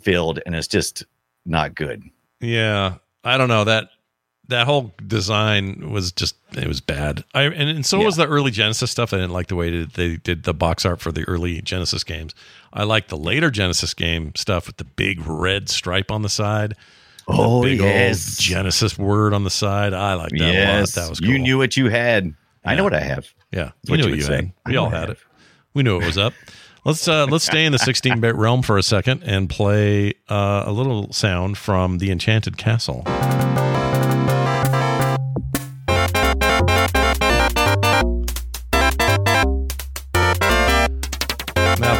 [0.00, 1.04] filled, and it's just
[1.44, 2.02] not good.
[2.40, 3.90] Yeah, I don't know that
[4.48, 7.24] that whole design was just it was bad.
[7.34, 9.12] I and, and so was the early Genesis stuff.
[9.12, 12.34] I didn't like the way they did the box art for the early Genesis games.
[12.72, 16.74] I like the later Genesis game stuff with the big red stripe on the side.
[17.28, 18.28] and the Oh, big yes.
[18.36, 19.92] old Genesis word on the side.
[19.94, 20.52] I like that a lot.
[20.54, 21.28] yes, That was cool.
[21.30, 22.34] you knew what you had.
[22.64, 23.32] I know what I have.
[23.52, 24.52] Yeah, you know you what you had.
[24.66, 25.18] We all had it.
[25.74, 26.32] We knew it was up.
[26.84, 30.72] Let's uh, let's stay in the 16-bit realm for a second and play uh, a
[30.72, 33.02] little sound from the Enchanted Castle.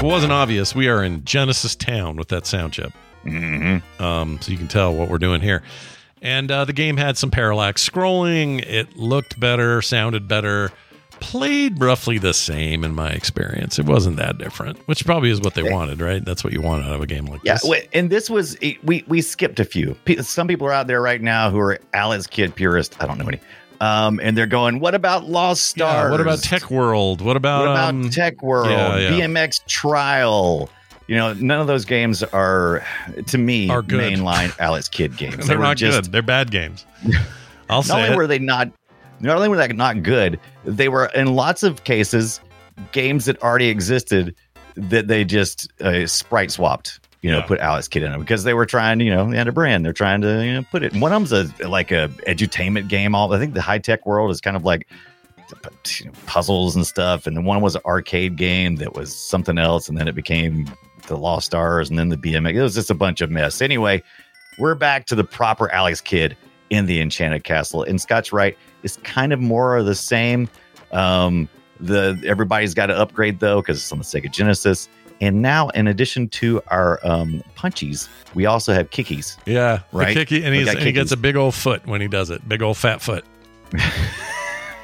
[0.06, 2.92] It wasn't obvious, we are in Genesis Town with that sound chip.
[3.24, 4.00] Mm-hmm.
[4.00, 5.64] Um, so you can tell what we're doing here.
[6.22, 8.64] And uh, the game had some parallax scrolling.
[8.64, 10.70] It looked better, sounded better,
[11.18, 13.80] played roughly the same in my experience.
[13.80, 16.24] It wasn't that different, which probably is what they wanted, right?
[16.24, 17.64] That's what you want out of a game like Yeah, this.
[17.64, 19.96] wait, and this was we we skipped a few.
[20.20, 22.94] Some people are out there right now who are Alex Kidd purist.
[23.02, 23.40] I don't know any,
[23.80, 26.10] um, and they're going, "What about Lost Yeah, Stars?
[26.10, 27.20] what about Tech World?
[27.20, 28.70] What about, What about um, Tech World?
[28.70, 29.10] yeah, yeah.
[29.10, 30.68] BMX Trial?"
[31.08, 32.84] You know, none of those games are,
[33.28, 34.00] to me, Are good.
[34.12, 35.36] mainline Alex Kidd games.
[35.38, 36.12] They They're were not just- good.
[36.12, 36.84] They're bad games.
[37.70, 38.16] I'll Not say only it.
[38.16, 38.70] were they not,
[39.20, 42.40] not only were they not good, they were in lots of cases
[42.92, 44.34] games that already existed
[44.76, 47.00] that they just uh, sprite swapped.
[47.26, 47.46] You know, Yeah.
[47.46, 49.52] put Alex Kidd in them because they were trying to, you know, they had a
[49.52, 49.84] brand.
[49.84, 50.94] They're trying to, you know, put it.
[50.94, 53.16] One of them's a like a edutainment game.
[53.16, 54.86] All I think the high tech world is kind of like
[56.00, 57.26] you know, puzzles and stuff.
[57.26, 60.70] And then one was an arcade game that was something else, and then it became
[61.08, 62.54] the Lost Stars, and then the BMX.
[62.54, 63.60] It was just a bunch of mess.
[63.60, 64.02] Anyway,
[64.58, 66.36] we're back to the proper Alex Kidd
[66.70, 67.82] in the Enchanted Castle.
[67.82, 70.48] And Scott's right, it's kind of more of the same.
[70.92, 71.48] Um,
[71.80, 74.88] the everybody's got to upgrade though because it's on the Sega Genesis.
[75.20, 79.36] And now, in addition to our um, punchies, we also have kickies.
[79.46, 80.08] Yeah, Right?
[80.14, 82.46] The kicky, and, he's, and he gets a big old foot when he does it.
[82.48, 83.24] Big old fat foot.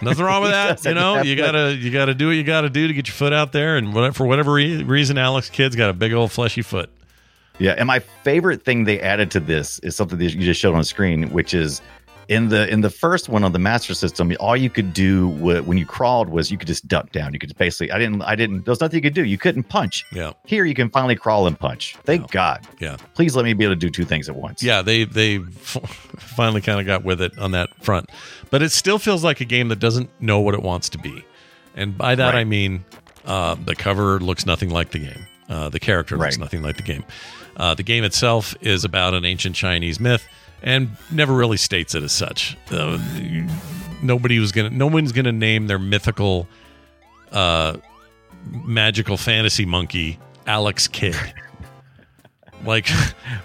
[0.03, 0.85] Nothing wrong with that.
[0.85, 3.33] You know, you gotta you gotta do what you gotta do to get your foot
[3.33, 3.77] out there.
[3.77, 6.91] And whatever, for whatever re- reason, Alex Kidd's got a big old fleshy foot.
[7.59, 10.73] Yeah, and my favorite thing they added to this is something that you just showed
[10.73, 11.81] on the screen, which is
[12.33, 15.61] in the in the first one on the Master System, all you could do wa-
[15.61, 17.33] when you crawled was you could just duck down.
[17.33, 18.65] You could basically, I didn't, I didn't.
[18.65, 19.25] There was nothing you could do.
[19.25, 20.05] You couldn't punch.
[20.13, 21.97] Yeah, Here, you can finally crawl and punch.
[22.05, 22.67] Thank God.
[22.81, 24.63] yeah, Please let me be able to do two things at once.
[24.63, 24.83] yeah.
[24.83, 25.77] They they f-
[26.19, 28.11] finally kind of got with it on that front,
[28.51, 31.25] but it still feels like a game that doesn't know what it wants to be.
[31.77, 32.41] And by that Right.
[32.41, 32.85] I mean
[33.25, 35.27] uh, the cover looks nothing like the game.
[35.49, 37.05] Uh, the character looks nothing like the game.
[37.57, 40.27] Uh, the game itself is about an ancient Chinese myth
[40.63, 42.57] and never really states it as such.
[42.71, 42.99] Uh,
[44.03, 46.47] nobody was gonna, no one's gonna name their mythical,
[47.33, 47.77] uh,
[48.51, 51.17] magical fantasy monkey Alex Kidd.
[52.65, 52.89] like,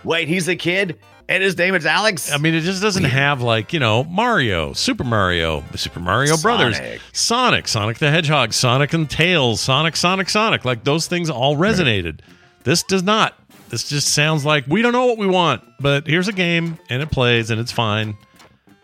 [0.03, 0.99] Wait, he's a kid,
[1.29, 2.31] and his name is Alex.
[2.31, 6.77] I mean, it just doesn't have like you know Mario, Super Mario, Super Mario Brothers,
[6.77, 7.01] Sonic.
[7.13, 10.65] Sonic, Sonic the Hedgehog, Sonic and Tails, Sonic, Sonic, Sonic.
[10.65, 12.19] Like those things all resonated.
[12.63, 13.33] This does not.
[13.69, 17.01] This just sounds like we don't know what we want, but here's a game and
[17.01, 18.17] it plays and it's fine.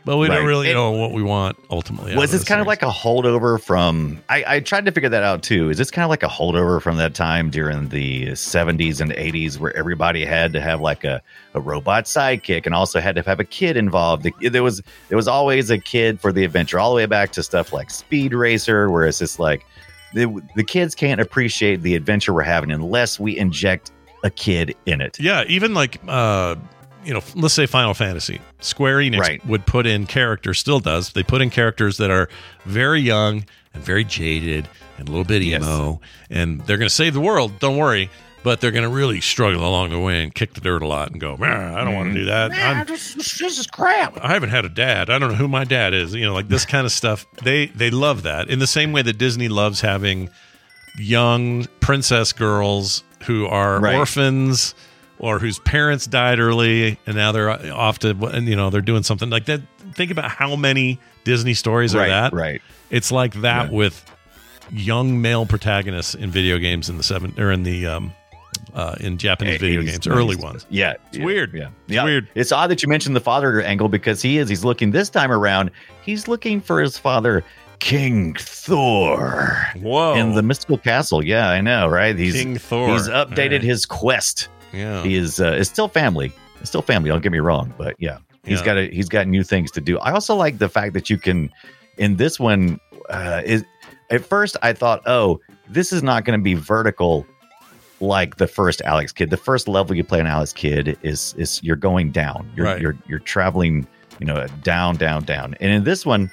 [0.05, 2.13] But we don't really It- know what we want ultimately.
[2.17, 4.19] was this the kind of like a holdover from?
[4.27, 5.69] I, I tried to figure that out too.
[5.69, 9.57] Is this kind of like a holdover from that time during the 70s and 80s
[9.59, 11.21] where everybody had to have like a,
[11.53, 14.27] a robot sidekick and also had to have a kid involved?
[14.41, 17.41] There was there was always a kid for the adventure, all the way back to
[17.43, 19.65] stuff like Speed Racer, where it's just like
[20.13, 23.93] the, the kids can't appreciate the adventure we're having unless we inject
[24.23, 25.19] a kid in it.
[25.19, 26.55] Yeah, even like uh
[27.05, 28.39] you know, let's say Final Fantasy.
[28.61, 29.45] Square Enix Right.
[29.45, 31.11] would put in characters, still does.
[31.11, 32.29] They put in characters that are
[32.65, 33.43] very young
[33.73, 35.61] and very jaded and a little bit Yes.
[35.63, 35.99] emo,
[36.29, 37.59] and they're going to save the world.
[37.59, 38.09] Don't worry,
[38.41, 41.11] but they're going to really struggle along the way and kick the dirt a lot
[41.11, 42.51] and go, "Man, I don't want to do that.
[42.53, 44.17] I'm, this, this is crap.
[44.23, 45.09] I haven't had a dad.
[45.09, 46.13] I don't know who my dad is.
[46.15, 47.25] You know, like this kind of stuff.
[47.43, 50.29] They they love that in the same way that Disney loves having
[50.97, 53.95] young princess girls who are Right.
[53.95, 54.75] orphans
[55.19, 59.03] or whose parents died early and now they're off to and you know they're doing
[59.03, 59.61] something like that.
[59.93, 62.33] Think about how many Disney stories are Right, that.
[62.33, 62.61] right.
[62.89, 63.77] It's like that Yeah.
[63.77, 64.05] with
[64.71, 68.13] young male protagonists in video games in the seven or in the um
[68.73, 70.65] uh in Japanese video 80s, games, early ones.
[70.69, 71.53] Yeah, It's weird.
[71.53, 72.03] Yeah, It's yeah.
[72.03, 72.27] weird.
[72.33, 74.49] It's odd that you mentioned the father angle because he is.
[74.49, 75.69] He's looking this time around.
[76.03, 77.43] He's looking for his father,
[77.79, 80.15] King Thor, Whoa.
[80.15, 81.23] in the mystical castle.
[81.23, 82.17] Yeah, I know, right?
[82.17, 82.89] He's King Thor.
[82.89, 83.61] He's updated right.
[83.63, 84.47] his quest.
[84.71, 85.03] Yeah.
[85.03, 85.39] He is.
[85.39, 86.31] Uh, it's still family.
[86.61, 87.09] It's still family.
[87.09, 88.65] Don't get me wrong, but yeah, he's Yeah.
[88.65, 89.99] got a, He's got new things to do.
[89.99, 91.51] I also like the fact that you can,
[91.97, 93.63] in this one, uh, is
[94.09, 97.25] at first I thought, oh, this is not going to be vertical
[97.99, 99.29] like the first Alex Kidd.
[99.29, 102.49] The first level you play on Alex Kidd is is you're going down.
[102.55, 102.81] You're Right.
[102.81, 103.85] you're you're traveling,
[104.19, 105.55] you know, down, down, down.
[105.59, 106.31] And in this one,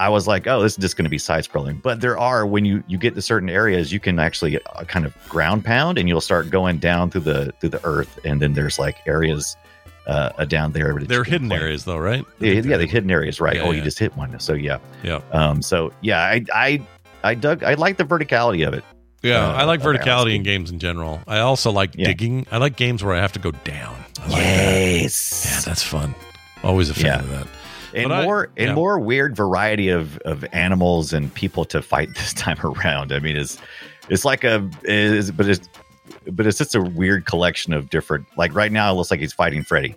[0.00, 1.80] I was like, oh, this is just going to be side scrolling.
[1.82, 5.04] But there are when you you get to certain areas, you can actually uh, kind
[5.04, 8.54] of ground pound, and you'll start going down through the through the earth, and then
[8.54, 9.58] there's like areas
[10.06, 10.98] uh, uh, down there.
[11.00, 11.58] They're hidden play.
[11.58, 12.24] areas, though, right?
[12.38, 13.56] Yeah, yeah, the hidden areas, right?
[13.56, 13.76] Yeah, oh, yeah.
[13.76, 14.78] you just hit one, so yeah.
[15.02, 15.20] Yeah.
[15.32, 16.82] Um, so yeah, I I
[17.22, 17.62] I dug.
[17.62, 18.82] I like the verticality of it.
[19.22, 21.20] Yeah, uh, I like verticality in games in general.
[21.26, 22.46] I also like digging.
[22.50, 24.02] I like games where I have to go down.
[24.20, 25.00] Like that.
[25.02, 25.44] Yes.
[25.46, 26.14] Yeah, that's fun.
[26.62, 27.46] Always a fan of that.
[27.94, 28.74] And I- more and yeah.
[28.74, 33.12] more weird variety of of animals and people to fight this time around.
[33.12, 33.58] I mean, it's
[34.08, 35.68] it's like a is but it's
[36.30, 38.26] but it's just a weird collection of different.
[38.36, 39.94] Like right now, it looks like he's fighting Freddy.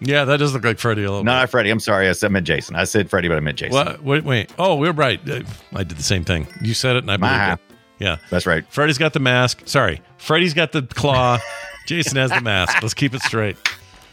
[0.00, 1.36] Yeah, that does look like Freddy a little No, bit.
[1.36, 1.70] not Freddy.
[1.70, 2.76] I'm sorry, I said I meant Jason.
[2.76, 3.74] I said Freddy, but I meant Jason.
[3.74, 4.02] What?
[4.04, 4.52] Wait, wait.
[4.56, 5.20] Oh, we're right.
[5.28, 5.40] Uh,
[5.74, 6.46] I did the same thing.
[6.62, 7.58] You said it, and I believed My- it.
[7.98, 8.16] Yeah.
[8.30, 8.64] That's right.
[8.72, 9.62] Freddy's got the mask.
[9.64, 11.38] Sorry, Freddy's got the claw.
[11.86, 12.80] Jason has the mask.
[12.80, 13.56] Let's keep it straight.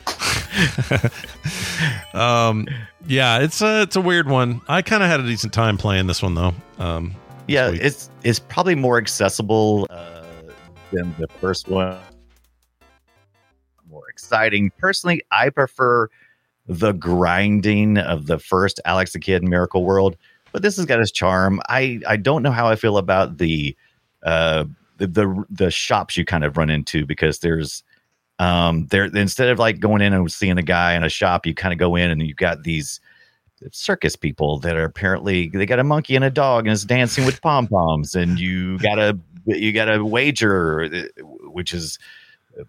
[2.13, 2.67] um,
[3.07, 4.61] yeah, it's a it's a weird one.
[4.67, 6.53] I kind of had a decent time playing this one though.
[6.79, 7.15] Um,
[7.47, 7.81] Yeah, Sweet.
[7.81, 10.23] it's it's probably more accessible uh,
[10.91, 11.97] than the first one.
[13.89, 14.71] More exciting.
[14.77, 16.09] Personally, I prefer
[16.67, 20.17] the grinding of the first Alex the Kid Miracle World,
[20.51, 21.61] but this has got its charm.
[21.69, 23.75] I I don't know how I feel about the
[24.23, 24.65] uh
[24.97, 27.83] the the, the shops you kind of run into because there's
[28.39, 31.53] um there instead of like going in and seeing a guy in a shop, you
[31.53, 32.99] kind of go in and you've got these
[33.71, 37.25] circus people that are apparently they got a monkey and a dog and it's dancing
[37.25, 41.97] with pom poms and you got a you got a wager uh, which is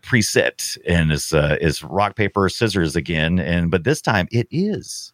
[0.02, 5.12] preset and it's uh is rock paper scissors again and but this time it is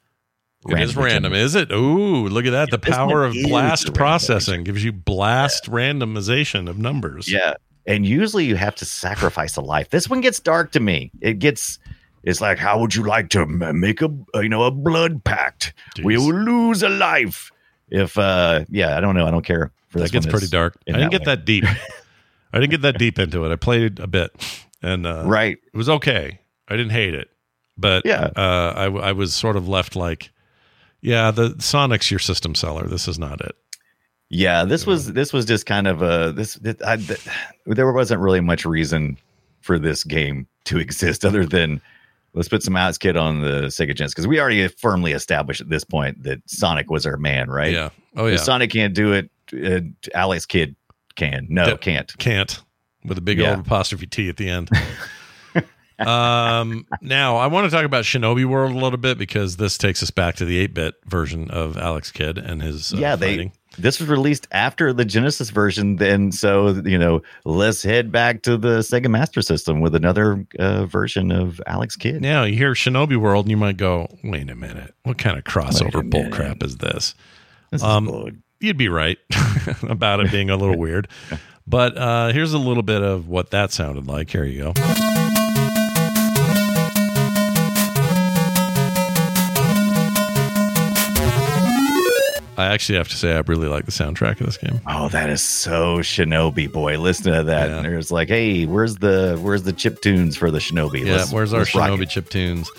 [0.69, 1.73] it is random, is it?
[1.73, 2.71] Ooh, look at that!
[2.71, 3.95] The power of blast random.
[3.95, 7.31] processing gives you blast randomization of numbers.
[7.31, 7.55] yeah
[7.87, 11.39] and usually you have to sacrifice a life this one gets dark to me it
[11.39, 11.79] gets
[12.23, 16.05] it's like how would you like to make a you know a blood pact Jeez.
[16.05, 17.51] we will lose a life
[17.91, 20.75] if uh yeah i don't know i don't care for gets pretty dark.
[20.89, 21.25] I didn't get way.
[21.27, 21.65] that deep.
[22.55, 23.53] I didn't get that deep into it.
[23.53, 24.31] I played a bit,
[24.83, 26.39] and uh, right it was okay.
[26.67, 27.29] I didn't hate it,
[27.77, 28.31] but Yeah.
[28.35, 30.31] uh, I, I was sort of left like,
[31.03, 32.87] yeah, the Sonic's your system seller.
[32.89, 33.55] This is not it.
[34.35, 36.59] Yeah, this was this was just kind of a this.
[36.87, 37.21] I, th-
[37.67, 39.19] there wasn't really much reason
[39.61, 41.83] for this game to exist other than
[42.33, 45.69] let's put some Alex Kidd on the Sega Genesis because we already firmly established at
[45.69, 47.73] this point that Sonic was our man, right?
[47.75, 47.91] Yeah.
[48.17, 48.35] Oh yeah.
[48.35, 49.31] If Sonic can't do it.
[49.53, 49.81] Uh,
[50.15, 50.77] Alex Kidd
[51.15, 51.47] can.
[51.51, 51.77] No, Yeah.
[51.77, 52.17] can't.
[52.19, 52.63] Can't
[53.05, 53.51] with a big Yeah.
[53.51, 54.71] old apostrophe T at the end.
[56.07, 60.03] um, now I want to talk about Shinobi World a little bit because this takes
[60.03, 63.31] us back to the 8-bit version of Alex Kidd and his uh, yeah, they.
[63.33, 63.53] fighting.
[63.79, 68.59] This was released after the Genesis version, then so you know, let's head back to
[68.59, 72.21] the Sega Master System with another uh, version of Alex Kidd.
[72.21, 75.45] Now you hear Shinobi World and you might go, wait a minute, what kind of
[75.45, 76.33] crossover Wait a minute.
[76.33, 77.15] bullcrap is this?
[77.71, 78.43] This Um, good.
[78.61, 79.17] You'd be right
[79.89, 81.09] about it being a little weird.
[81.65, 84.31] But uh, here's a little bit of what that sounded like.
[84.31, 85.32] Here you go.
[92.59, 94.81] I actually have to say I really like the soundtrack of this game.
[94.87, 96.99] Oh, that is so Shinobi boy.
[96.99, 97.69] Listen to that.
[97.71, 97.77] Yeah.
[97.79, 101.05] And There's like, hey, where's the where's the chip tunes for the Shinobi?
[101.05, 102.71] Yeah, Let's- where's our Shinobi chip tunes?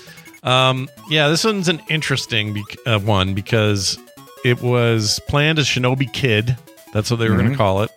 [0.44, 3.98] Um, yeah, this one's an interesting bec- uh, one because
[4.44, 6.58] it was planned as Shinobi Kid.
[6.94, 7.90] That's what they were going to call it.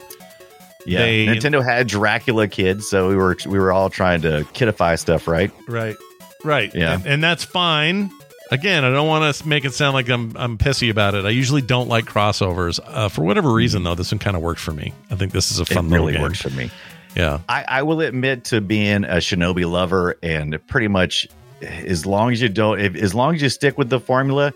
[0.86, 4.98] Yeah, they- Nintendo had Dracula Kid, so we were we were all trying to kidify
[4.98, 5.50] stuff, right?
[5.68, 5.96] Right.
[6.44, 6.72] Right.
[6.74, 6.94] Yeah.
[6.94, 8.10] And, and that's fine.
[8.50, 11.24] Again, I don't want to make it sound like I'm I'm pissy about it.
[11.24, 12.78] I usually don't like crossovers.
[12.82, 14.92] Uh, for whatever reason, though, this one kind of worked for me.
[15.10, 16.22] I think this is a fun little really game.
[16.22, 16.70] works for me.
[17.16, 17.40] Yeah.
[17.48, 21.26] I, I will admit to being a Shinobi lover, and pretty much
[21.62, 24.52] as long as you don't, if, as long as you stick with the formula,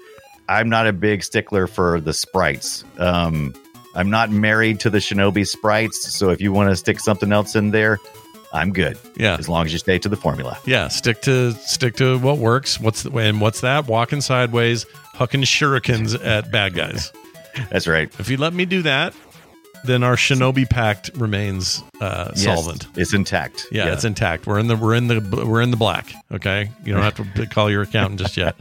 [0.49, 2.85] I'm not a big stickler for the sprites.
[2.99, 3.55] Um,
[3.95, 7.57] I'm not married to the Shinobi sprites, so if you want to stick something else
[7.57, 7.99] in there,
[8.53, 8.99] I'm good.
[9.17, 9.37] Yeah.
[9.39, 10.59] As long as you stay to the formula.
[10.67, 10.89] Yeah.
[10.89, 12.81] Stick to stick to what works.
[12.81, 13.87] What's the, and what's that?
[13.87, 17.13] Walking sideways, hucking shurikens at bad guys.
[17.71, 18.11] That's right.
[18.19, 19.15] If you let me do that,
[19.85, 22.87] then our Shinobi pact remains uh, Yes, solvent.
[22.97, 23.67] it's intact.
[23.73, 24.47] Yeah, it's intact.
[24.47, 26.13] We're in the we're in the we're in the black.
[26.33, 28.57] Okay, you don't have to call your accountant just yet.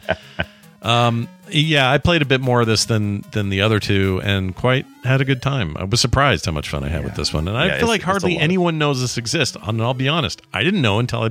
[0.81, 4.55] Um, yeah, I played a bit more of this than than the other two, and
[4.55, 5.75] quite had a good time.
[5.77, 7.87] I was surprised how much fun I had with this one, and I Yeah, feel
[7.87, 9.57] like hardly anyone knows this exists.
[9.61, 11.29] And I'll be honest, I didn't know until I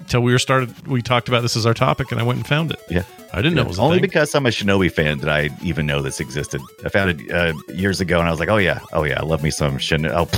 [0.00, 0.86] until we were started.
[0.86, 2.80] We talked about this as our topic, and I went and found it.
[2.90, 3.02] Yeah.
[3.32, 4.02] I didn't know it was a Only thing.
[4.02, 6.60] because I'm a Shinobi fan that I even know this existed.
[6.84, 9.24] I found it uh, years ago, and I was like, "Oh yeah, oh yeah, I
[9.24, 10.28] love me some Shinobi." Oh,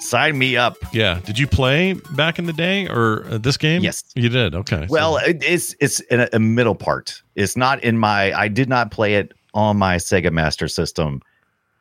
[0.00, 0.76] sign me up.
[0.92, 1.20] yeah.
[1.24, 3.82] Did you play back in the day or uh, this game?
[3.82, 4.04] Yes.
[4.14, 4.54] you did.
[4.54, 4.86] Okay.
[4.88, 7.22] Well, it, it's it's in a, a middle part.
[7.36, 8.32] It's not in my.
[8.32, 11.22] I did not play it on my Sega Master System,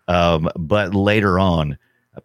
[0.08, 1.78] um, but later on,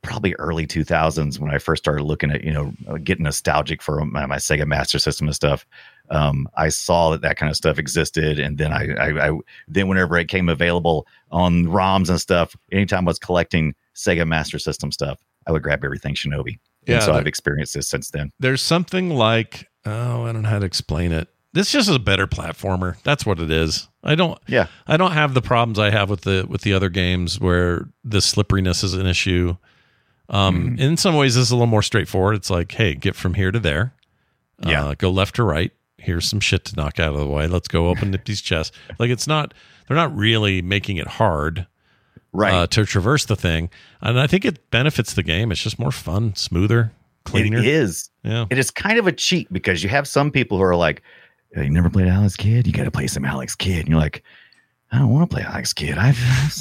[0.03, 4.27] probably early 2000s when I first started looking at you know getting nostalgic for my,
[4.27, 5.67] my Sega Master System and stuff.
[6.11, 9.39] um, I saw that that kind of stuff existed, and then I, I, I
[9.69, 14.59] then whenever it came available on ROMs and stuff, anytime I was collecting Sega Master
[14.59, 16.59] System stuff, I would grab everything Shinobi.
[16.87, 18.31] Yeah, and so that- I've experienced this since then.
[18.41, 21.29] There's something like oh, I don't know how to explain it.
[21.53, 23.01] This just is a better platformer.
[23.05, 23.89] That's what it is.
[24.03, 24.67] I don't Yeah.
[24.89, 28.21] I don't have the problems I have with the with the other games where the
[28.21, 29.57] slipperiness is an issue.
[30.29, 30.79] Um, Mm-hmm.
[30.81, 32.35] in some ways, this is a little more straightforward.
[32.37, 33.93] It's like, hey, get from here to there.
[34.67, 34.87] Yeah.
[34.87, 35.71] Uh, go left to right.
[35.99, 37.47] Here's some shit to knock out of the way.
[37.47, 38.75] Let's go open Nipty's chest.
[38.99, 39.55] Like it's not.
[39.87, 41.67] They're not really making it hard
[42.35, 42.53] Right.
[42.53, 43.71] uh, to traverse the thing,
[44.03, 45.53] and I think it benefits the game.
[45.53, 46.93] It's just more fun, smoother,
[47.25, 47.59] cleaner.
[47.59, 48.11] It is.
[48.25, 48.47] Yeah.
[48.51, 51.03] It is kind of a cheat because you have some people who are like,
[51.57, 52.67] "Oh, "You never played Alex Kidd?
[52.67, 54.25] You got to play some Alex Kidd." And you're like,
[54.91, 55.97] "I don't want to play Alex Kidd.
[55.97, 56.19] I've,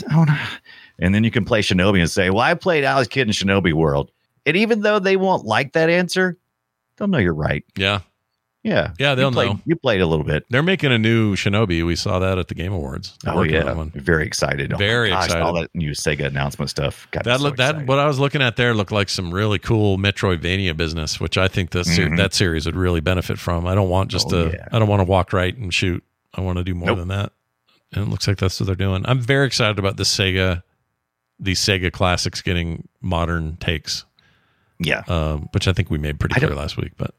[0.10, 0.30] I don't."
[1.00, 3.74] And then you can play Shinobi and say, "Well, I played Alex Kidd in Shinobi
[3.74, 4.12] World."
[4.46, 6.38] And even though they won't like that answer,
[6.96, 7.66] they'll know you're right.
[7.76, 8.02] Yeah.
[8.64, 9.60] Yeah, Yeah, they'll you played, know.
[9.66, 10.46] You played a little bit.
[10.50, 11.86] They're making a new Shinobi.
[11.86, 13.18] We saw that at the Game Awards.
[13.22, 14.72] They're Oh yeah, very excited.
[14.72, 15.44] Oh, Very gosh, excited.
[15.44, 17.06] All that new Sega announcement stuff.
[17.12, 19.60] Got That so look that what I was looking at there looked like some really
[19.60, 22.18] cool Metroidvania business, which I think the ser- Mhm.
[22.18, 23.68] that series would really benefit from.
[23.68, 24.68] I don't want just Oh, to yeah.
[24.72, 26.02] I don't want to walk right and shoot.
[26.34, 27.00] I want to do more Nope.
[27.00, 27.34] than that.
[27.92, 29.04] And it looks like that's what they're doing.
[29.06, 30.64] I'm very excited about the Sega
[31.38, 34.06] these Sega classics getting modern takes,
[34.80, 35.02] yeah.
[35.10, 36.94] um, which I think we made pretty I clear last week.
[36.98, 37.14] But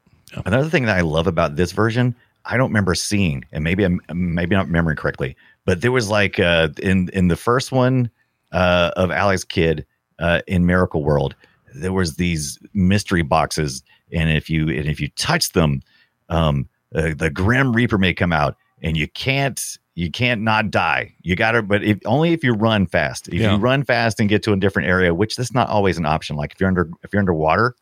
[0.45, 2.15] Another thing that I love about this version,
[2.45, 6.39] I don't remember seeing, and maybe I'm maybe not remembering correctly, but there was like
[6.39, 8.09] uh, in in the first one
[8.51, 9.85] uh, of Alex Kidd
[10.19, 11.35] uh, in Miracle World,
[11.73, 15.81] there was these mystery boxes, and if you and if you touch them,
[16.29, 19.59] um, uh, the Grim Reaper may come out, and you can't
[19.95, 21.13] you can't not die.
[21.21, 23.29] You got to, but if, only if you run fast.
[23.29, 23.53] If Yeah.
[23.53, 26.35] you run fast and get to a different area, which that's not always an option.
[26.35, 27.75] Like if you're under if you're underwater,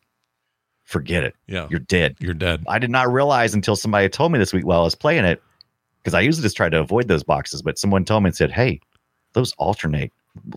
[0.83, 1.35] forget it.
[1.47, 2.15] yeah, You're dead.
[2.19, 2.63] you're dead.
[2.67, 5.41] I did not realize until somebody told me this week while I was playing it,
[6.01, 7.61] because I usually just try to avoid those boxes.
[7.61, 8.79] But someone told me and said, "Hey,
[9.33, 10.11] those alternate.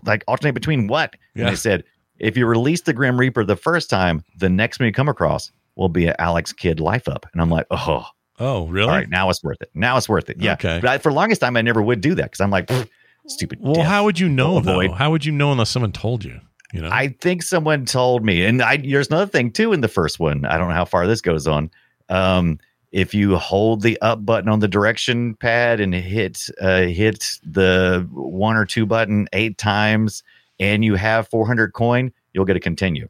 [0.05, 1.43] Like alternate between what?" Yeah.
[1.43, 1.83] And they said,
[2.19, 5.51] "If you release the Grim Reaper the first time, the next one you come across
[5.75, 8.05] will be an Alex Kidd life up." And I'm like, "Oh,
[8.39, 8.87] Oh, really?
[8.89, 9.69] all right, now it's worth it.
[9.73, 10.53] Now it's worth it." Yeah.
[10.53, 10.79] Okay.
[10.81, 12.69] But I, for the longest time, I never would do that because I'm like,
[13.27, 13.85] "Stupid." Well, death.
[13.87, 14.89] how would you know oh, We'll avoid.
[14.91, 14.95] though?
[14.95, 16.39] How would you know unless someone told you?
[16.73, 19.87] You know, I think someone told me, and I, there's another thing too in the
[19.87, 20.45] first one.
[20.45, 21.71] I don't know how far this goes on.
[22.09, 22.59] Um,
[22.91, 28.07] if you hold the up button on the direction pad and hit uh, hit the
[28.11, 30.23] one or two button eight times,
[30.59, 33.07] and you have 400 coin, you'll get a continue.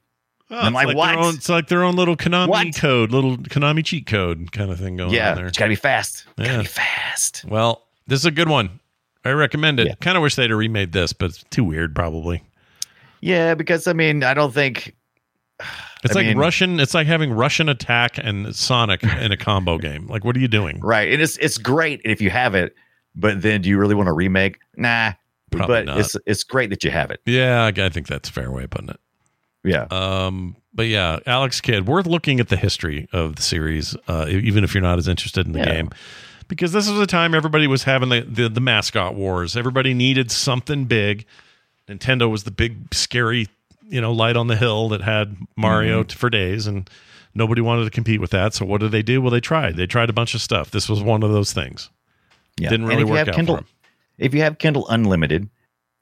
[0.49, 1.15] Oh, I'm it's like, their what?
[1.17, 2.75] own- it's like their own little Konami What?
[2.75, 5.47] code, little Konami cheat code kind of thing going yeah, on there.
[5.47, 6.25] it's got to be fast.
[6.37, 6.45] Yeah.
[6.45, 7.43] Gotta be fast.
[7.47, 8.79] Well, this is a good one.
[9.25, 9.87] I recommend it.
[9.87, 9.95] Yeah.
[9.95, 12.43] Kind of wish they'd have remade this, but it's too weird, probably.
[13.21, 14.95] Yeah, because I mean, I don't think
[16.03, 16.79] It's I like mean- Russian.
[16.79, 20.05] It's like having Rush'n Attack and Sonic in a combo game.
[20.07, 20.79] Like, what are you doing?
[20.81, 21.11] right.
[21.11, 22.75] And it's it's great if you have it,
[23.15, 24.59] but then do you really want to remake?
[24.75, 25.13] Nah.
[25.49, 25.99] Probably but not.
[25.99, 27.21] it's it's great that you have it.
[27.25, 28.99] Yeah, I I think that's a fair way of putting it.
[29.63, 29.87] Yeah.
[29.91, 34.63] Um, but yeah, Alex Kidd, worth looking at the history of the series, uh, even
[34.63, 35.73] if you're not as interested in the Yeah.
[35.73, 35.89] game,
[36.47, 39.57] because this was a time everybody was having the, the the mascot wars.
[39.57, 41.25] Everybody needed something big.
[41.89, 43.47] Nintendo was the big scary,
[43.87, 46.17] you know, light on the hill that had Mario Mm-hmm.
[46.17, 46.89] for days, and
[47.33, 48.53] nobody wanted to compete with that.
[48.53, 49.21] So what did they do?
[49.21, 49.75] Well, they tried.
[49.77, 50.71] They tried a bunch of stuff.
[50.71, 51.89] This was one of those things.
[52.59, 52.69] Yeah.
[52.69, 53.67] Didn't really work out Kindle, for 'em.
[54.17, 55.47] If you have Kindle Unlimited,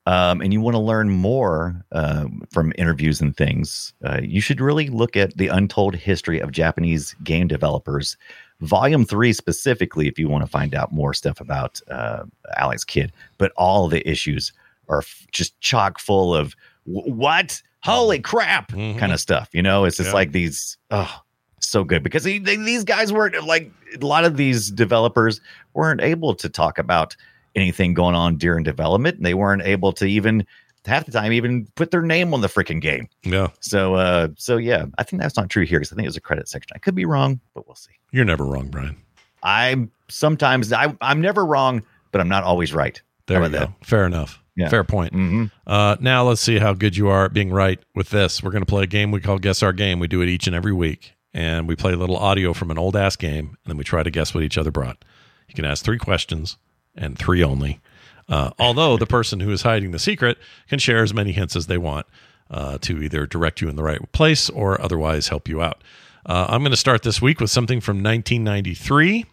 [0.08, 4.62] um, and you want to learn more um, from interviews and things, uh, you should
[4.62, 8.16] really look at the untold history of Japanese game developers,
[8.62, 12.24] Volume Three specifically, if you want to find out more stuff about uh,
[12.58, 13.12] Alex Kidd.
[13.38, 14.54] But all the issues
[14.90, 16.56] are f- just chock full of
[16.86, 18.98] what, holy crap, Mhm.
[18.98, 19.50] kind of stuff.
[19.54, 20.14] You know, it's just Yeah.
[20.14, 20.78] like these.
[20.92, 21.22] Oh,
[21.60, 25.42] so good because they, they, these guys weren't like a lot of these developers
[25.74, 27.16] weren't able to talk about
[27.56, 29.18] anything going on during development.
[29.18, 30.46] And they weren't able to even
[30.86, 33.08] half the time even put their name on the freaking game.
[33.24, 36.10] Yeah, So uh so yeah, I think that's not true here because I think it
[36.10, 36.72] was a credit section.
[36.76, 37.94] I could be wrong, but we'll see.
[38.12, 38.96] you're never wrong, Brian.
[39.42, 41.82] I'm sometimes I I'm never wrong,
[42.12, 43.02] but I'm not always right.
[43.26, 43.76] There How you about go.
[43.84, 44.40] Fair enough.
[44.56, 44.70] Yeah.
[44.70, 45.14] Fair point.
[45.14, 45.46] Mm-hmm.
[45.68, 48.42] Uh, now let's see how good you are at being right with this.
[48.42, 50.00] We're going to play a game we call Guess Our Game.
[50.00, 52.78] We do it each and every week, and we play a little audio from an
[52.78, 55.04] old ass game, and then we try to guess what each other brought.
[55.50, 56.58] You can ask three questions
[56.96, 57.82] and three only.
[58.30, 60.38] Uh, although the person who is hiding the secret
[60.68, 62.08] can share as many hints as they want
[62.50, 65.84] uh, to either direct you in the right place or otherwise help you out.
[66.26, 69.26] Uh, I'm going to start this week with something from 1993,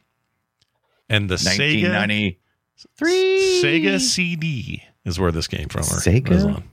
[1.08, 5.82] and the Sega 1993 Sega CD is where this came from.
[5.82, 6.44] Sega?
[6.54, 6.64] on.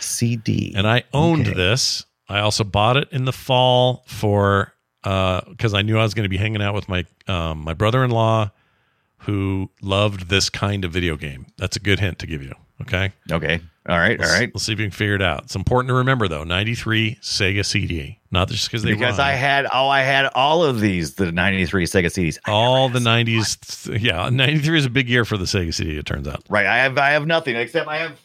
[0.00, 0.72] CD.
[0.76, 1.56] And I owned Okay.
[1.56, 2.04] this.
[2.28, 4.72] I also bought it in the fall for
[5.02, 8.04] because I knew I was going to be hanging out with my um, my brother
[8.04, 8.50] in law,
[9.18, 11.46] who loved this kind of video game.
[11.56, 12.52] That's a good hint to give you.
[12.82, 13.12] Okay.
[13.30, 13.60] Okay.
[13.88, 14.18] All right.
[14.20, 14.50] All Let's- right.
[14.54, 15.44] Let's see if you can figure it out.
[15.44, 16.44] It's important to remember though.
[16.44, 19.28] Ninety three Sega CD, not just because they Because rhyme.
[19.28, 22.38] I had oh I had all of these the 93 Sega CDs.
[22.44, 23.98] I all the '90s.
[24.02, 25.96] Yeah, '93 is a big year for the Sega CD.
[25.96, 26.66] It turns out Right.
[26.66, 28.20] I have I have nothing except I have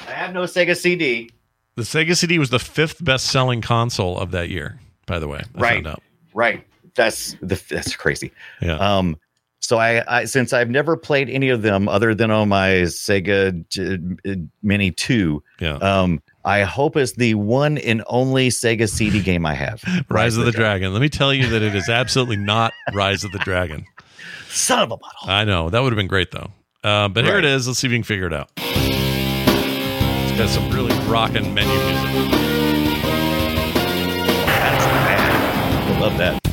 [0.00, 1.30] I have no Sega CD.
[1.76, 4.78] the Sega CD was the fifth best-selling console of that year.
[5.06, 5.72] By the way, I Right.
[5.76, 6.02] found out.
[6.34, 6.66] Right.
[6.94, 8.32] That's the that's crazy.
[8.60, 9.16] Yeah, Um
[9.60, 13.50] so I, I since I've never played any of them other than on my Sega
[13.78, 15.74] uh, Mini 2, yeah.
[15.76, 19.82] um I hope it's the one and only Sega CD game I have.
[20.08, 20.92] Rise of the Dragon.
[20.92, 23.84] Let me tell you that it is absolutely not Rise of the Dragon.
[24.48, 25.28] Son of a bottle.
[25.28, 26.50] I know that would have been great though.
[26.82, 27.66] Uh, but here it is.
[27.66, 28.50] Let's see if you can figure it out.
[28.56, 32.30] It's got some really rocking menu music.
[34.46, 35.96] That's bad.
[35.96, 36.49] I love that.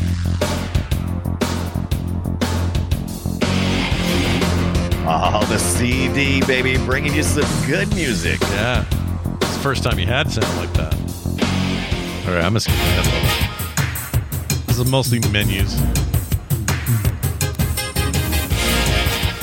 [5.10, 8.42] Oh, the CD, baby, bringing you some good music.
[8.42, 8.84] Yeah,
[9.42, 10.94] it's the first time you had something like that.
[12.28, 13.10] All right, I'm gonna skip ahead a
[14.52, 14.66] little.
[14.68, 15.80] This is mostly menus.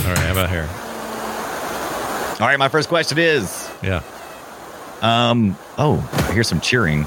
[0.07, 0.69] All right, how about here?
[2.43, 4.03] All right, my first question is, Yeah,
[5.01, 7.01] um, oh, I hear some cheering.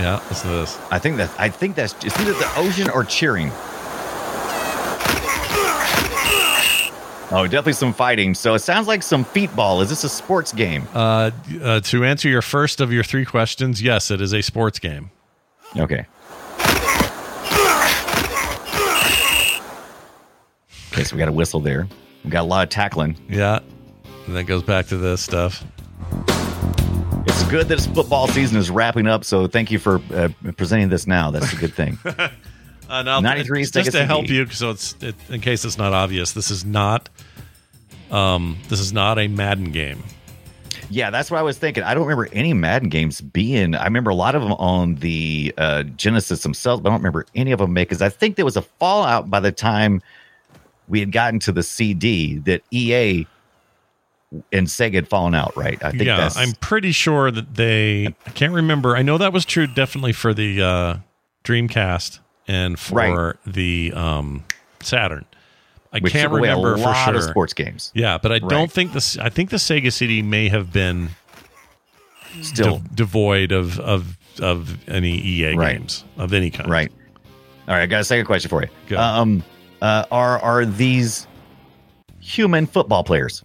[0.00, 0.20] yeah.
[0.30, 0.78] Listen to this.
[0.90, 3.52] I think that I think that's it's either the ocean or cheering.
[7.32, 8.34] Oh, definitely some fighting.
[8.34, 9.82] So it sounds like some feetball.
[9.82, 10.88] Is this a sports game?
[10.92, 11.30] Uh,
[11.62, 15.10] uh, to answer your first of your three questions, yes, it is a sports game.
[15.76, 16.06] Okay.
[20.92, 21.86] Okay, so we got a whistle there.
[22.24, 23.16] We got a lot of tackling.
[23.28, 23.60] Yeah,
[24.26, 25.64] and that goes back to this stuff.
[27.26, 29.24] It's good that football season is wrapping up.
[29.24, 31.30] So thank you for uh, presenting this now.
[31.30, 31.96] That's a good thing.
[32.90, 36.32] Uh, now, 93 just to help you, so it's it, in case it's not obvious.
[36.32, 37.08] This is not,
[38.10, 40.02] um, this is not a Madden game.
[40.90, 41.82] yeah, that's what I was thinking.
[41.84, 43.74] I don't remember any Madden games being.
[43.74, 47.26] I remember a lot of them on the uh, Genesis themselves, but I don't remember
[47.34, 50.02] any of them because I think there was a fallout by the time
[50.88, 53.26] we had gotten to the CD that EA
[54.52, 55.56] and Sega had fallen out.
[55.56, 55.82] Right?
[55.84, 58.06] I think yeah, that's I'm pretty sure that they.
[58.26, 58.96] I can't remember.
[58.96, 60.96] I know that was true definitely for the uh,
[61.44, 63.36] Dreamcast and for Right.
[63.46, 64.44] the um,
[64.80, 65.24] Saturn.
[65.92, 67.16] I which can't took away remember a for lot sure.
[67.16, 67.90] of sports games.
[67.94, 68.48] Yeah, but I Right.
[68.48, 69.18] don't think this.
[69.18, 71.10] I think the Sega CD may have been
[72.42, 75.78] Still, de- devoid of of of any EA Right.
[75.78, 76.70] games of any kind.
[76.70, 76.92] right?
[77.68, 78.68] All right, I got a second question for you.
[78.88, 78.98] Go.
[79.00, 79.42] Um,
[79.82, 81.26] uh, are are these
[82.20, 83.42] human football players?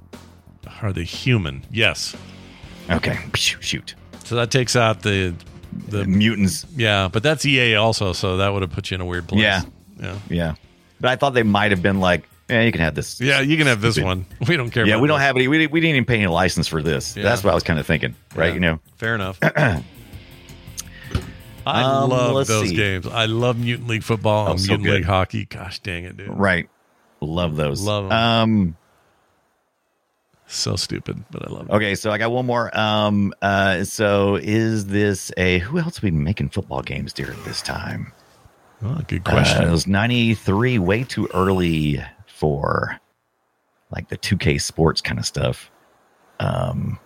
[0.81, 1.63] Are they human?
[1.71, 2.15] Yes.
[2.89, 5.33] Okay, shoot, So that takes out the
[5.89, 6.65] the mutants.
[6.75, 9.41] yeah, but that's EA also, so that would have put you in a weird place.
[9.41, 9.61] Yeah.
[9.99, 10.15] Yeah.
[10.29, 10.55] Yeah,
[11.01, 13.19] but I thought they might have been like, yeah, you can have this.
[13.21, 14.05] Yeah, you can have this Stupid.
[14.07, 14.25] one.
[14.47, 15.25] We don't care Yeah, we don't this.
[15.25, 15.47] have any.
[15.47, 17.15] We, we didn't even pay any license for this.
[17.17, 17.23] Yeah.
[17.23, 18.47] That's what I was kind of thinking, right?
[18.49, 18.53] Yeah.
[18.53, 19.39] You know, Fair enough.
[21.67, 22.75] I Um, love those see.
[22.75, 23.07] games.
[23.07, 24.93] I love Mutant League football Oh, and so Mutant good.
[24.97, 25.45] League hockey.
[25.45, 26.29] Gosh dang it, dude.
[26.29, 26.69] right?
[27.21, 27.81] Love those.
[27.81, 28.11] Love 'em.
[28.11, 28.77] Um.
[30.47, 31.73] So stupid, but I love it.
[31.73, 32.69] Okay, so I got one more.
[32.77, 33.33] Um.
[33.41, 33.83] Uh.
[33.83, 35.57] So is this a?
[35.59, 38.11] Who else been making football games during this time?
[38.83, 39.63] Oh, good Uh, question.
[39.67, 42.03] it was 93, way too early
[42.35, 42.99] for
[43.91, 45.71] like the 2K sports kind of stuff.
[46.39, 46.99] Um,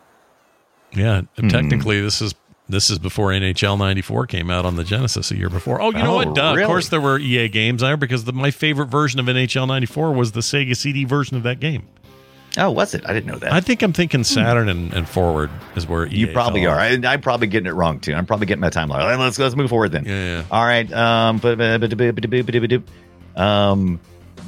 [0.92, 2.34] yeah, technically this is
[2.68, 5.82] this is before NHL 94 came out on the Genesis a year before.
[5.82, 6.36] Oh, you know oh, what?
[6.36, 6.64] Duh, really?
[6.64, 10.14] Of course there were EA games there because the, my favorite version of NHL 94
[10.14, 11.88] was the Sega CD version of that game.
[12.58, 13.04] Oh, was it?
[13.08, 13.54] I didn't know that.
[13.54, 16.76] I think I'm thinking Saturn and, and forward is where EA you probably are.
[16.76, 18.16] I, am probably getting it wrong too.
[18.16, 19.20] I'm probably getting my timeline.
[19.20, 20.06] Let's let's move forward then.
[20.06, 20.38] Yeah.
[20.38, 20.44] yeah.
[20.50, 20.92] All right.
[20.92, 21.40] Um.
[23.36, 24.00] Um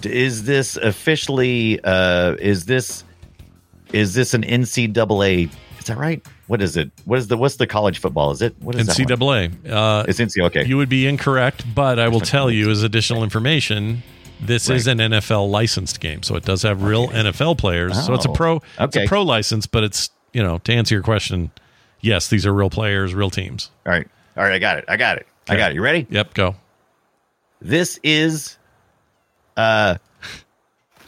[0.06, 1.80] is this officially?
[1.84, 3.04] Uh, is this
[3.94, 5.50] is this an NCAA?
[5.80, 6.26] Is that right?
[6.48, 6.92] What is it?
[7.06, 8.32] What is the what's the college football?
[8.32, 8.88] Is it what is?
[8.88, 9.52] NCAA.
[9.70, 10.46] Uh, It's NCAA.
[10.48, 10.66] Okay.
[10.66, 14.04] You would be incorrect, but I will tell you as additional information.
[14.40, 18.06] This is an NFL licensed game, so it does have real NFL players.
[18.06, 18.62] so it's a Oh, pro.
[18.80, 21.52] It's a pro license, but it's you know to answer your question,
[22.02, 23.70] yes, these are real players, real teams.
[23.86, 24.08] All right.
[24.38, 24.54] All right.
[24.54, 24.86] I got it.
[24.88, 25.28] I got it.
[25.48, 25.76] I got it.
[25.76, 26.08] You ready?
[26.10, 26.56] Yep, go.
[27.62, 28.58] This is
[29.62, 29.98] uh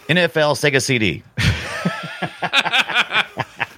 [0.10, 1.24] NFL Sega CD.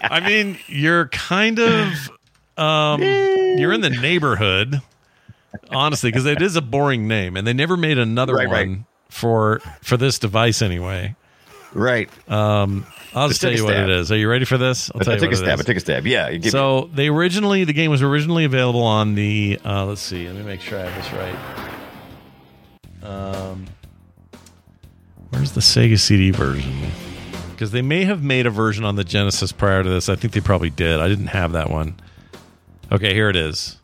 [0.07, 2.11] I mean, you're kind of
[2.57, 4.81] um, you're in the neighborhood,
[5.69, 8.77] honestly, because it is a boring name, and they never made another Right, one right.
[9.09, 11.15] for for this device anyway.
[11.73, 12.09] Right.
[12.29, 14.11] Um, I'll just Just tell you what it is.
[14.11, 14.89] Are you ready for this?
[14.93, 15.59] I'll I tell you took a what it stab.
[15.59, 16.07] I took a stab.
[16.07, 16.31] Yeah.
[16.31, 20.25] Give me- So they originally the game was originally available on the uh, let's see,
[20.27, 21.35] let me make sure I have this right.
[23.03, 23.65] Um,
[25.35, 26.73] where's the Sega CD version?
[27.51, 30.07] Because they may have made a version on the Genesis prior to this.
[30.07, 30.99] I think they probably did.
[30.99, 31.95] I didn't have that one.
[32.91, 33.77] Okay, here it is.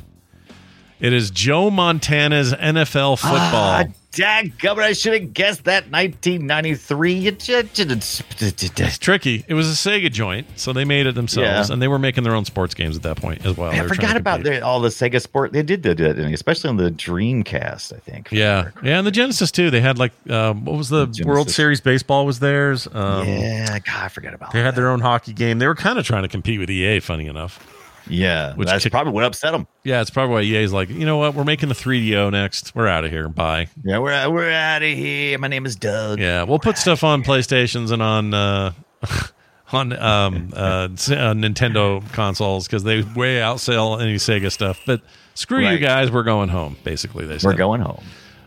[0.99, 3.39] It is Joe Montana's NFL football.
[3.41, 7.14] Ah, dadgummit, I should have guessed that 1993.
[7.14, 9.45] You ju- ju- It's tricky.
[9.47, 11.74] It was a Sega joint, so they made it themselves, Yeah.
[11.74, 13.72] and they were making their own sports games at that point as well.
[13.72, 14.59] I forgot about compete.
[14.59, 15.53] the, all the Sega Sport.
[15.53, 18.30] They did do that, especially on the Dreamcast, I think.
[18.32, 19.70] Yeah, yeah, and the Genesis too.
[19.70, 22.88] They had like um, what was the The World Series baseball was theirs.
[22.91, 24.76] Um, yeah, God, I forgot about They had that.
[24.76, 25.59] their own hockey game.
[25.59, 26.99] They were kind of trying to compete with EA.
[26.99, 27.59] Funny enough,
[28.08, 29.68] Yeah, Which that's kick- probably what upset them.
[29.84, 32.74] yeah, it's probably why EA's like, you know what, we're making the 3DO next.
[32.76, 33.30] We're out of here.
[33.30, 33.68] Bye.
[33.84, 35.38] Yeah, we're we're out of here.
[35.38, 36.20] My name is Doug.
[36.20, 38.74] Yeah, we'll put stuff on PlayStations and on uh,
[39.72, 40.88] on um, uh, uh,
[41.34, 44.80] Nintendo consoles because they way outsell any Sega stuff.
[44.86, 45.02] But
[45.34, 46.78] screw you guys, we're going home.
[46.84, 48.04] Basically, they said We're going home.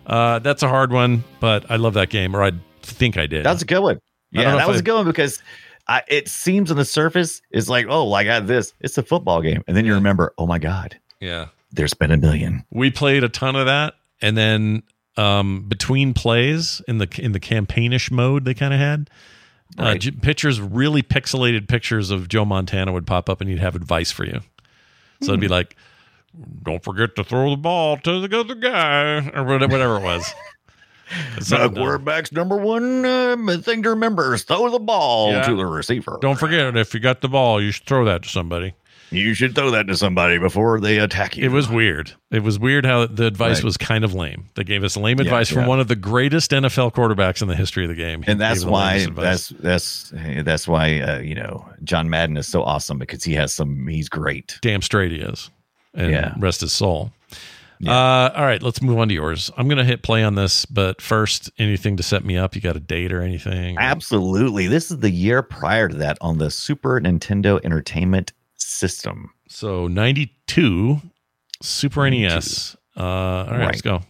[0.07, 2.53] Uh, that's a hard one, but I love that game, or I
[2.83, 3.45] think I did.
[3.45, 3.99] That's a good one.
[4.33, 5.41] Yeah, that was I- a good one because
[5.87, 8.73] I, it seems on the surface it's like, oh, I got this.
[8.81, 11.49] It's a football game, and then you remember, oh my god, yeah.
[11.73, 12.65] there's been a million.
[12.71, 14.83] we played a ton of that and then
[15.17, 19.11] um between plays in the in the campaignish mode they kind of had
[19.79, 20.01] uh, Right.
[20.01, 24.11] j- pictures really pixelated pictures of joe montana would pop up and he'd have advice
[24.13, 24.41] for you
[25.23, 25.77] so it'd be like
[26.65, 30.33] don't forget to throw the ball to the other guy or whatever, whatever it was
[31.41, 31.75] So dumb.
[31.75, 35.43] quarterback's number one um, thing to remember is throw the ball Yeah.
[35.43, 36.19] to the receiver.
[36.21, 38.75] don't forget if you got the ball you should throw that to somebody
[39.11, 41.45] You should throw that to somebody before they attack you.
[41.45, 42.13] It was weird.
[42.33, 43.65] It was weird how the advice Right.
[43.65, 44.49] was kind of lame.
[44.55, 47.55] They gave us lame Yeah, advice from one of the greatest NFL quarterbacks in the
[47.55, 48.25] history of the game.
[48.27, 52.99] And that's why that's that's that's why uh, you know John Madden is so awesome
[52.99, 53.87] because he has some.
[53.87, 54.59] He's great.
[54.63, 55.51] damn straight he is.
[55.97, 56.35] And Yeah.
[56.39, 57.13] rest his soul.
[57.87, 59.51] Uh, all right, let's move on to yours.
[59.57, 62.55] I'm going to hit play on this, but first, anything to set me up?
[62.55, 63.77] You got a date or anything?
[63.79, 69.33] Absolutely, this is the year prior to that on the Super Nintendo Entertainment System.
[69.49, 71.01] So 92,
[71.63, 72.77] Super NES.
[72.97, 74.03] Uh, all right, let's go.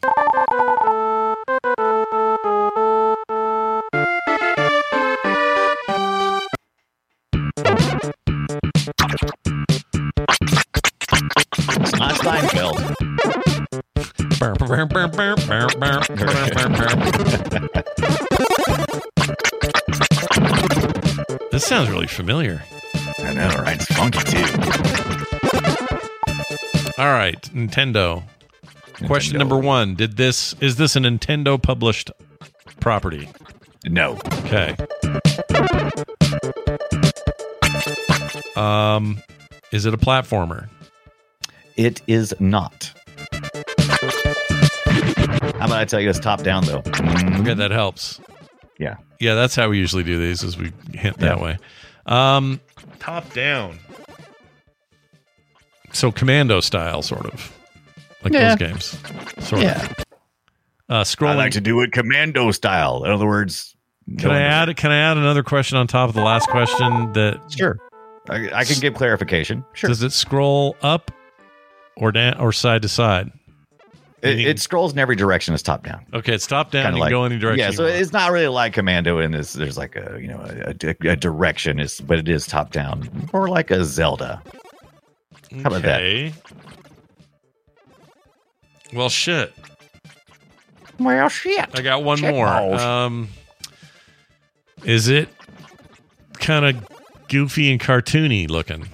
[21.50, 22.62] This sounds really familiar.
[23.18, 23.76] I know, right?
[23.76, 24.44] It's funky too.
[27.00, 28.22] All right, Nintendo.
[29.06, 32.10] Question number one: Did this is this a Nintendo published
[32.80, 33.28] property?
[33.86, 34.76] No, Okay.
[38.56, 39.20] Um,
[39.72, 40.68] is it a platformer?
[41.76, 42.92] it is not.
[45.64, 46.82] How about I tell you it's top down though?
[47.40, 48.20] Okay, that helps.
[48.78, 48.96] Yeah.
[49.18, 50.42] Yeah, that's how we usually do these.
[50.42, 51.42] Is we hint that Yeah.
[51.42, 51.58] way.
[52.04, 52.60] Um,
[52.98, 53.78] top down.
[55.94, 57.50] So commando style, sort of,
[58.22, 58.54] like Yeah.
[58.54, 58.98] those games.
[59.38, 59.82] Sort Yeah.
[59.82, 59.90] of.
[60.90, 61.36] Uh, I scrolling.
[61.36, 63.02] like to do it commando style.
[63.04, 63.74] In other words,
[64.18, 64.76] can I add?
[64.76, 67.10] Can I add another question on top of the last question?
[67.14, 67.78] That Sure.
[68.28, 69.64] I, I can give clarification.
[69.72, 69.88] Sure.
[69.88, 71.10] does it scroll up
[71.96, 73.30] or down or side to side?
[74.24, 75.52] It, it scrolls in every direction.
[75.54, 76.04] It's top down.
[76.14, 76.84] Okay, it's top down.
[76.84, 77.64] Kinda You can go any direction.
[77.64, 80.74] Yeah, so it's not really like Commando, and there's, there's like a you know a,
[80.86, 81.78] a- a direction.
[81.78, 84.42] Is but it is top down, more like a Zelda.
[85.62, 86.32] How about that?
[88.92, 89.52] Well, shit.
[90.98, 91.68] Well, shit.
[91.74, 92.46] I got one Check more.
[92.46, 92.80] balls.
[92.80, 93.28] Um,
[94.84, 95.28] is it
[96.34, 96.86] kind of
[97.28, 98.88] goofy and cartoony looking?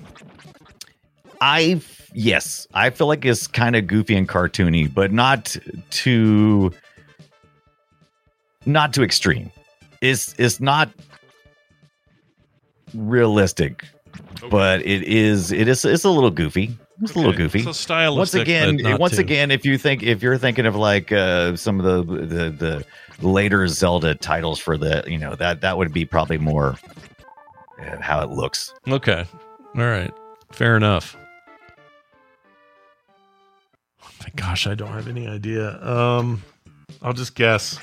[1.41, 1.81] I
[2.15, 5.57] yes, I feel like it's kind of goofy and cartoony, but not
[5.91, 6.73] too
[8.67, 9.51] not too extreme.
[10.01, 10.91] It's it's not
[12.95, 13.85] realistic,
[14.51, 16.77] but it is it is it's a little goofy.
[17.03, 17.45] It's a little Okay.
[17.45, 17.63] goofy.
[17.63, 18.19] So stylistic.
[18.19, 19.21] once again, once too.
[19.21, 23.27] again, if you think if you're thinking of like uh, some of the, the the
[23.27, 26.77] later Zelda titles for the you know that that would be probably more
[27.81, 28.75] uh, how it looks.
[28.87, 29.25] Okay.
[29.77, 30.13] All right.
[30.53, 31.17] Fair enough.
[34.37, 35.83] Gosh, I don't have any idea.
[35.83, 36.43] Um,
[37.03, 37.79] I'll just guess.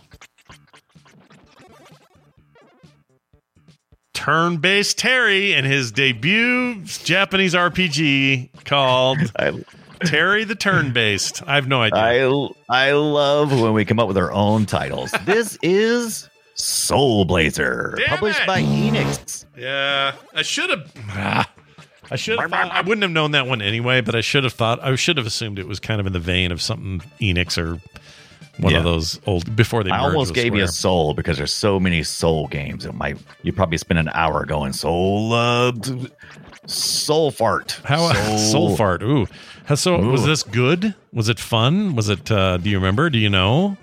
[4.13, 9.63] Turn-based Terry and his debut Japanese RPG called I
[10.05, 11.43] Terry the Turn-based.
[11.47, 11.99] I have no idea.
[11.99, 15.11] I I love when we come up with our own titles.
[15.25, 18.47] this is Soul Blazer, Damn published it!
[18.47, 19.45] by Enix.
[19.55, 21.47] Yeah, I should have.
[22.11, 22.53] I should have.
[22.53, 24.81] I wouldn't have known that one anyway, but I should have thought.
[24.83, 27.81] I should have assumed it was kind of in the vein of something Enix or
[28.59, 28.79] one Yeah.
[28.79, 29.91] of those old before they.
[29.91, 32.85] I almost gave you a soul because there's so many soul games.
[32.85, 35.71] It might you probably spend an hour going soul uh,
[36.65, 37.79] soul fart.
[37.83, 39.03] How soul fart?
[39.03, 39.27] Ooh,
[39.75, 40.95] so was this good?
[41.13, 41.95] Was it fun?
[41.95, 42.31] Was it?
[42.31, 43.09] uh Do you remember?
[43.09, 43.77] Do you know?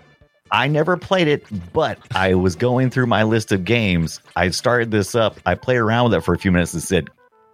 [0.51, 4.21] I never played it, but I was going through my list of games.
[4.37, 5.39] I started this up.
[5.47, 7.09] I played around with it for a few minutes and said,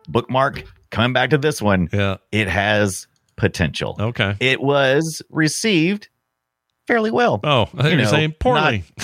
[0.09, 1.89] bookmark, coming back to this one.
[1.93, 2.17] Yeah.
[2.33, 3.97] It has potential.
[3.99, 4.37] Okay.
[4.41, 6.09] It was received
[6.87, 7.41] fairly well.
[7.45, 8.85] Oh, I think You you're know, saying poorly.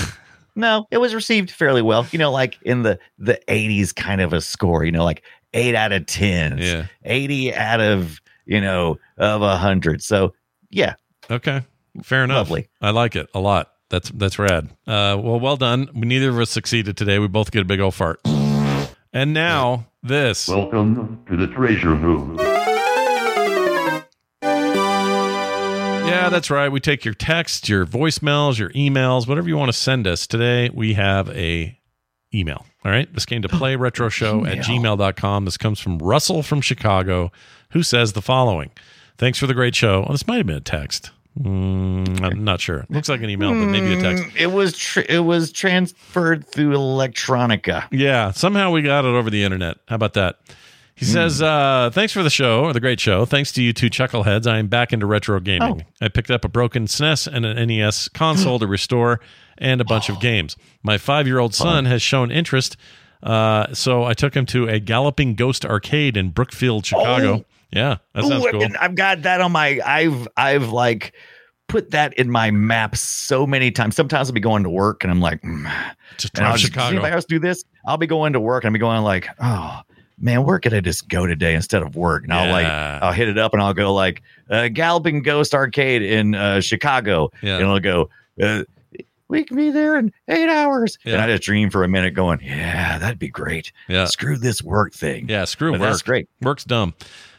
[0.59, 2.07] No, it was received fairly well.
[2.13, 5.23] You know, like in the the 80s kind of a score, you know, like
[5.53, 6.57] 8 out of 10.
[6.57, 6.87] Yeah.
[7.05, 10.03] 80 out of, you know, of a 100.
[10.03, 10.33] So,
[10.71, 10.95] yeah,
[11.31, 11.61] Okay.
[12.03, 12.49] Fair enough.
[12.49, 12.69] Lovely.
[12.81, 13.71] I like it a lot.
[13.91, 14.71] That's that's rad.
[14.87, 15.89] Uh, well, well done.
[15.95, 17.19] We neither of us succeeded today.
[17.19, 18.21] We both get a big old fart.
[19.13, 20.49] And now this.
[20.49, 22.39] Welcome to the treasure room.
[26.07, 26.71] Yeah, that's right.
[26.71, 30.27] We take your texts, your voicemails, your emails, whatever you want to send us.
[30.27, 31.79] Today we have a
[32.35, 32.67] email.
[32.85, 33.13] All right.
[33.13, 35.45] This came to oh, play retro show at gmail.com.
[35.45, 37.33] This comes from Russell from Chicago,
[37.71, 38.71] who says the following.
[39.19, 40.05] Thanks for the great show.
[40.07, 41.11] Oh, this might have been a text.
[41.39, 42.87] Mm, I'm not sure.
[42.89, 44.25] Looks like an email, but maybe a text.
[44.37, 47.87] it was tr- it was transferred through electronica.
[47.91, 49.77] Yeah, somehow we got it over the internet.
[49.89, 50.39] How about that?
[50.95, 53.27] He says, uh, thanks for the show, or the great show.
[53.27, 55.85] Thanks to you two chuckleheads, I am back into retro gaming.
[56.01, 59.21] I picked up a broken SNES and an NES console to restore
[59.59, 60.57] and a bunch of games.
[60.83, 62.79] My five year old son has shown interest,
[63.23, 67.45] uh, so I took him to a Galloping Ghost arcade in Brookfield, Chicago.
[67.77, 68.63] Yeah, that sounds Ooh, cool.
[68.63, 71.13] and I've got that on my I've I've like
[71.69, 73.97] put that in my map so many times.
[73.97, 75.71] Sometimes I'll be going to work and I'm like, mm.
[76.17, 76.89] Just and I'll drive just, Chicago.
[76.93, 77.65] anybody else do this?
[77.87, 79.81] I'll be going to work and I'll be going like, oh
[80.19, 82.25] man, where could I just go today instead of work?
[82.25, 86.03] And I'll like I'll hit it up and I'll go like uh, Galloping Ghost Arcade
[86.03, 87.59] in uh, Chicago, Yeah.
[87.59, 88.09] and I'll go.
[88.41, 88.63] Uh,
[89.29, 90.99] we can be there in eight hours.
[91.05, 91.25] And Yeah.
[91.25, 94.05] I just dream for a minute, going, "Yeah, that'd be great." Yeah.
[94.05, 95.29] Screw this work thing.
[95.29, 95.91] Yeah, screw But work.
[95.91, 96.29] that's great.
[96.43, 96.95] Work's dumb.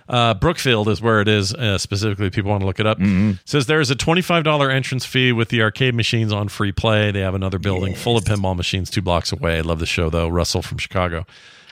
[0.10, 2.30] Uh, Brookfield is where it is uh, specifically.
[2.30, 2.98] People want to look it up.
[2.98, 3.34] Mm-hmm.
[3.46, 7.12] Says there is a twenty-five dollar entrance fee with the arcade machines on free play.
[7.12, 9.58] They have another building full of pinball machines two blocks away.
[9.58, 10.28] I love the show though.
[10.30, 11.26] Russell from Chicago.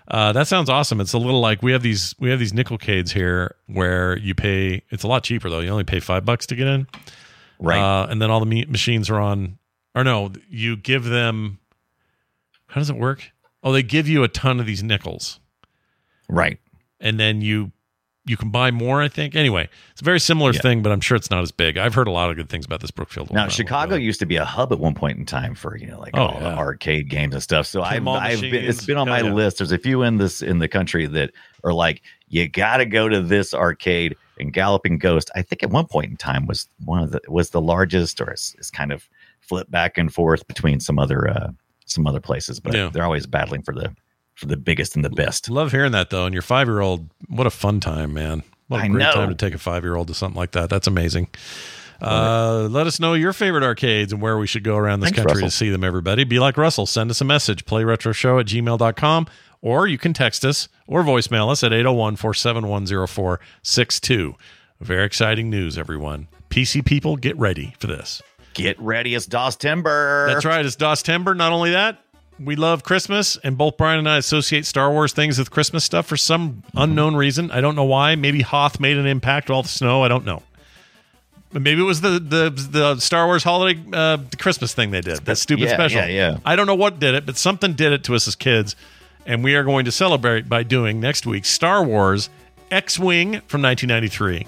[0.07, 1.01] Uh, that sounds awesome.
[1.01, 4.83] It's a little like we have these we have these nickelcades here where you pay.
[4.89, 5.61] It's a lot cheaper though.
[5.61, 6.87] You only pay five bucks to get in,
[7.59, 7.79] Right.
[7.79, 9.57] Uh, and then all the me- machines are on.
[9.95, 11.59] Or no, you give them.
[12.67, 13.31] How does it work?
[13.63, 15.39] Oh, they give you a ton of these nickels
[16.29, 16.59] right.
[16.99, 17.71] and then you
[18.25, 19.01] you can buy more.
[19.01, 19.35] I think.
[19.35, 20.61] Anyway, it's a very similar Yeah.
[20.61, 21.77] thing, but I'm sure it's not as big.
[21.77, 23.31] I've heard a lot of good things about this Brookfield.
[23.31, 25.99] Now, Chicago used to be a hub at one point in time for you know
[25.99, 26.57] like Oh, all the yeah.
[26.57, 27.67] arcade games and stuff.
[27.67, 29.31] So I've, I've been it's been on my yeah.
[29.33, 29.57] list.
[29.59, 31.31] There's a few in this in the country that
[31.63, 34.15] are like you got to go to this arcade.
[34.37, 37.51] And Galloping Ghost, I think at one point in time was one of the was
[37.51, 39.07] the largest, or it's, it's kind of
[39.39, 41.51] flipped back and forth between some other uh,
[41.85, 43.95] some other places, but they're always battling for the
[44.35, 45.49] for the biggest and the best.
[45.49, 46.25] Love hearing that though.
[46.25, 48.43] And your five year old, what a fun time, man!
[48.67, 49.13] What a I great know.
[49.13, 50.69] time to take a five year old to something like that.
[50.69, 51.29] That's amazing.
[52.01, 55.17] Uh, let us know your favorite arcades and where we should go around this Thanks,
[55.19, 55.47] country Russell.
[55.47, 56.25] to see them, everybody.
[56.25, 56.85] Be like Russell.
[56.85, 59.27] Send us a message, playretroshow at gmail.com,
[59.61, 64.35] or you can text us or voicemail us at 801 471 0462.
[64.81, 66.27] Very exciting news, everyone.
[66.49, 68.21] PC people, get ready for this.
[68.53, 70.27] Get ready, it's DOS Timber.
[70.27, 70.65] That's right.
[70.65, 71.33] It's DOS Timber.
[71.33, 71.99] Not only that,
[72.39, 76.05] we love Christmas, and both Brian and I associate Star Wars things with Christmas stuff
[76.05, 77.49] for some unknown reason.
[77.51, 78.15] I don't know why.
[78.15, 80.03] Maybe Hoth made an impact with all the snow.
[80.03, 80.43] I don't know.
[81.53, 85.19] But maybe it was the the the Star Wars holiday uh, Christmas thing they did.
[85.25, 86.01] That stupid Yeah, special.
[86.01, 86.37] yeah, yeah.
[86.43, 88.75] I don't know what did it, but something did it to us as kids,
[89.25, 92.29] and we are going to celebrate by doing next week Star Wars
[92.71, 94.45] X-wing from 1993.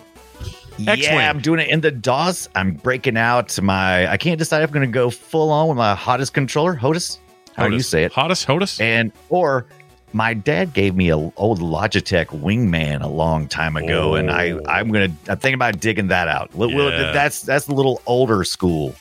[0.85, 0.99] X-Wing.
[1.01, 2.49] Yeah, I'm doing it in the DOS.
[2.53, 4.11] I'm breaking out my.
[4.11, 7.19] I can't decide if I'm going to go full on with my hottest controller, HOTAS.
[7.57, 8.11] How do you say it?
[8.11, 8.79] Hottest, Hodis.
[8.79, 9.65] And or
[10.13, 14.61] my dad gave me a old Logitech Wingman a long time ago, and I Oh.
[14.67, 16.51] I'm gonna I'm thinking about digging that out.
[16.55, 17.11] Yeah.
[17.11, 18.95] That's that's a little older school.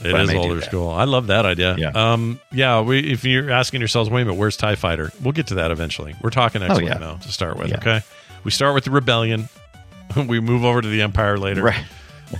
[0.00, 0.90] It is older school.
[0.90, 1.74] I love that idea.
[1.76, 1.90] Yeah.
[1.90, 2.40] Um.
[2.52, 2.80] Yeah.
[2.82, 5.10] We, if you're asking yourselves, wait a minute, where's Tie Fighter?
[5.22, 6.14] We'll get to that eventually.
[6.22, 6.98] We're talking Oh, Wing yeah.
[6.98, 7.70] now to start with.
[7.70, 7.78] Yeah.
[7.78, 8.00] Okay.
[8.44, 9.48] We start with the Rebellion.
[10.28, 11.62] we move over to the Empire later.
[11.64, 11.84] Right.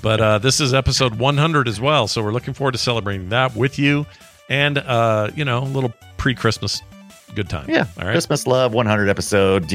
[0.02, 3.56] But uh, this is episode 100 as well, so we're looking forward to celebrating that
[3.56, 4.06] with you,
[4.48, 6.82] and uh, you know, a little pre-Christmas
[7.34, 7.68] good time.
[7.68, 7.86] Yeah.
[7.98, 8.12] All right.
[8.12, 9.70] Christmas Love 100 episode.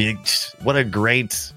[0.62, 1.54] What a great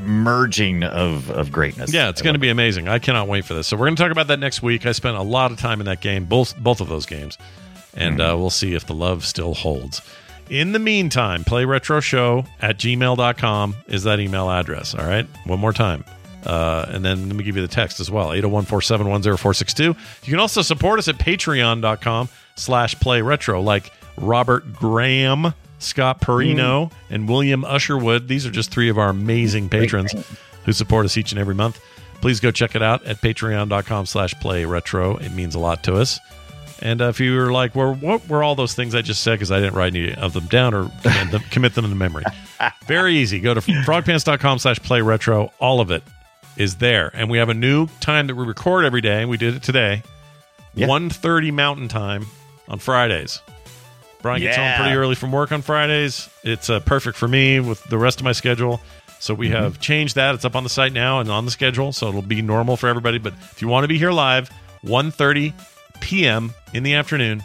[0.00, 1.92] merging of of greatness.
[1.92, 2.88] Yeah, it's going to be amazing.
[2.88, 3.66] I cannot wait for this.
[3.66, 4.86] So we're going to talk about that next week.
[4.86, 7.38] I spent a lot of time in that game, both both of those games,
[7.94, 10.00] and uh, we'll see if the love still holds.
[10.50, 14.94] In the meantime, playretroshow at gmail.com is that email address.
[14.94, 15.26] All right.
[15.44, 16.04] One more time.
[16.46, 19.82] Uh, and then let me give you the text as well 801 471 0462.
[19.84, 22.28] You can also support us at patreon.com
[22.58, 28.28] slash play retro, like Robert Graham, Scott Perino, and William Usherwood.
[28.28, 30.12] These are just three of our amazing patrons
[30.64, 31.80] who support us each and every month.
[32.20, 35.16] Please go check it out at patreon.com slash play retro.
[35.16, 36.18] It means a lot to us.
[36.80, 39.32] And uh, if you were like, well, what were all those things I just said
[39.32, 42.24] because I didn't write any of them down or commit them, commit them to memory?
[42.86, 43.40] Very easy.
[43.40, 45.52] Go to frogpants.com slash play retro.
[45.60, 46.02] All of it
[46.56, 47.10] is there.
[47.14, 49.24] And we have a new time that we record every day.
[49.24, 50.02] We did it today.
[50.74, 50.86] Yeah.
[50.86, 52.26] 1.30 Mountain Time
[52.68, 53.40] on Fridays.
[54.22, 54.76] Brian gets Yeah.
[54.76, 56.28] home pretty early from work on Fridays.
[56.42, 58.80] It's uh, perfect for me with the rest of my schedule.
[59.20, 60.34] So we have changed that.
[60.34, 62.88] It's up on the site now and on the schedule, so it'll be normal for
[62.88, 63.18] everybody.
[63.18, 64.48] But if you want to be here live,
[64.84, 65.52] 1.30
[66.00, 66.54] p.m.
[66.72, 67.42] in the afternoon.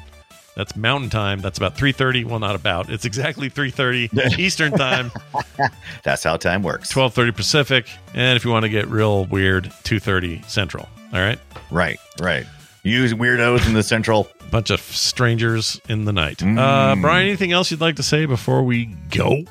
[0.55, 1.39] That's Mountain Time.
[1.41, 2.25] That's about 3.30.
[2.25, 2.91] Well, not about.
[2.91, 5.11] It's exactly 3.30 Eastern Time,
[6.03, 6.93] That's how time works.
[6.93, 7.87] 12.30 Pacific.
[8.13, 10.87] And if you want to get real weird, 2.30 Central.
[11.11, 11.39] All right?
[11.71, 12.45] Right, right.
[12.83, 14.27] Use weirdos in the central.
[14.53, 16.43] Bunch of strangers in the night.
[16.43, 19.43] Uh, Brian, anything else you'd like to say before we go?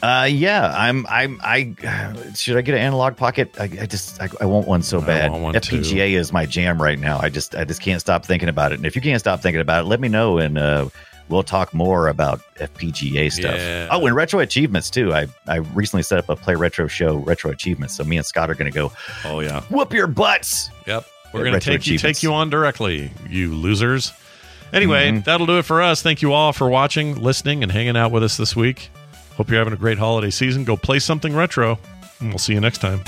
[0.00, 1.04] Uh, yeah, I'm.
[1.08, 1.40] I'm.
[1.42, 1.74] I
[2.36, 3.56] should I get an Analogue Pocket?
[3.58, 4.22] I, I just.
[4.22, 5.32] I, I want one so bad.
[5.32, 7.18] one FPGA is my jam right now.
[7.18, 7.56] I just.
[7.56, 8.76] I just can't stop thinking about it.
[8.76, 10.88] And if you can't stop thinking about it, let me know, and uh,
[11.28, 13.56] we'll talk more about FPGA stuff.
[13.56, 13.88] Yeah.
[13.90, 15.12] Oh, and RetroAchievements too.
[15.12, 17.90] I I recently set up a play retro show, RetroAchievements.
[17.90, 18.92] So me and Scott are going to go
[19.24, 19.62] Oh, yeah.
[19.62, 20.70] whoop your butts.
[20.86, 21.04] Yep.
[21.32, 24.12] We're going to take you, take you on directly, you losers.
[24.72, 25.24] Anyway, Mhm.
[25.24, 26.02] that'll do it for us.
[26.02, 28.90] Thank you all for watching, listening, and hanging out with us this week.
[29.36, 30.64] Hope you're having a great holiday season.
[30.64, 31.78] Go play something retro,
[32.20, 33.00] and we'll see you next time.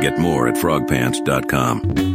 [0.00, 2.13] Get more at frogpants.com.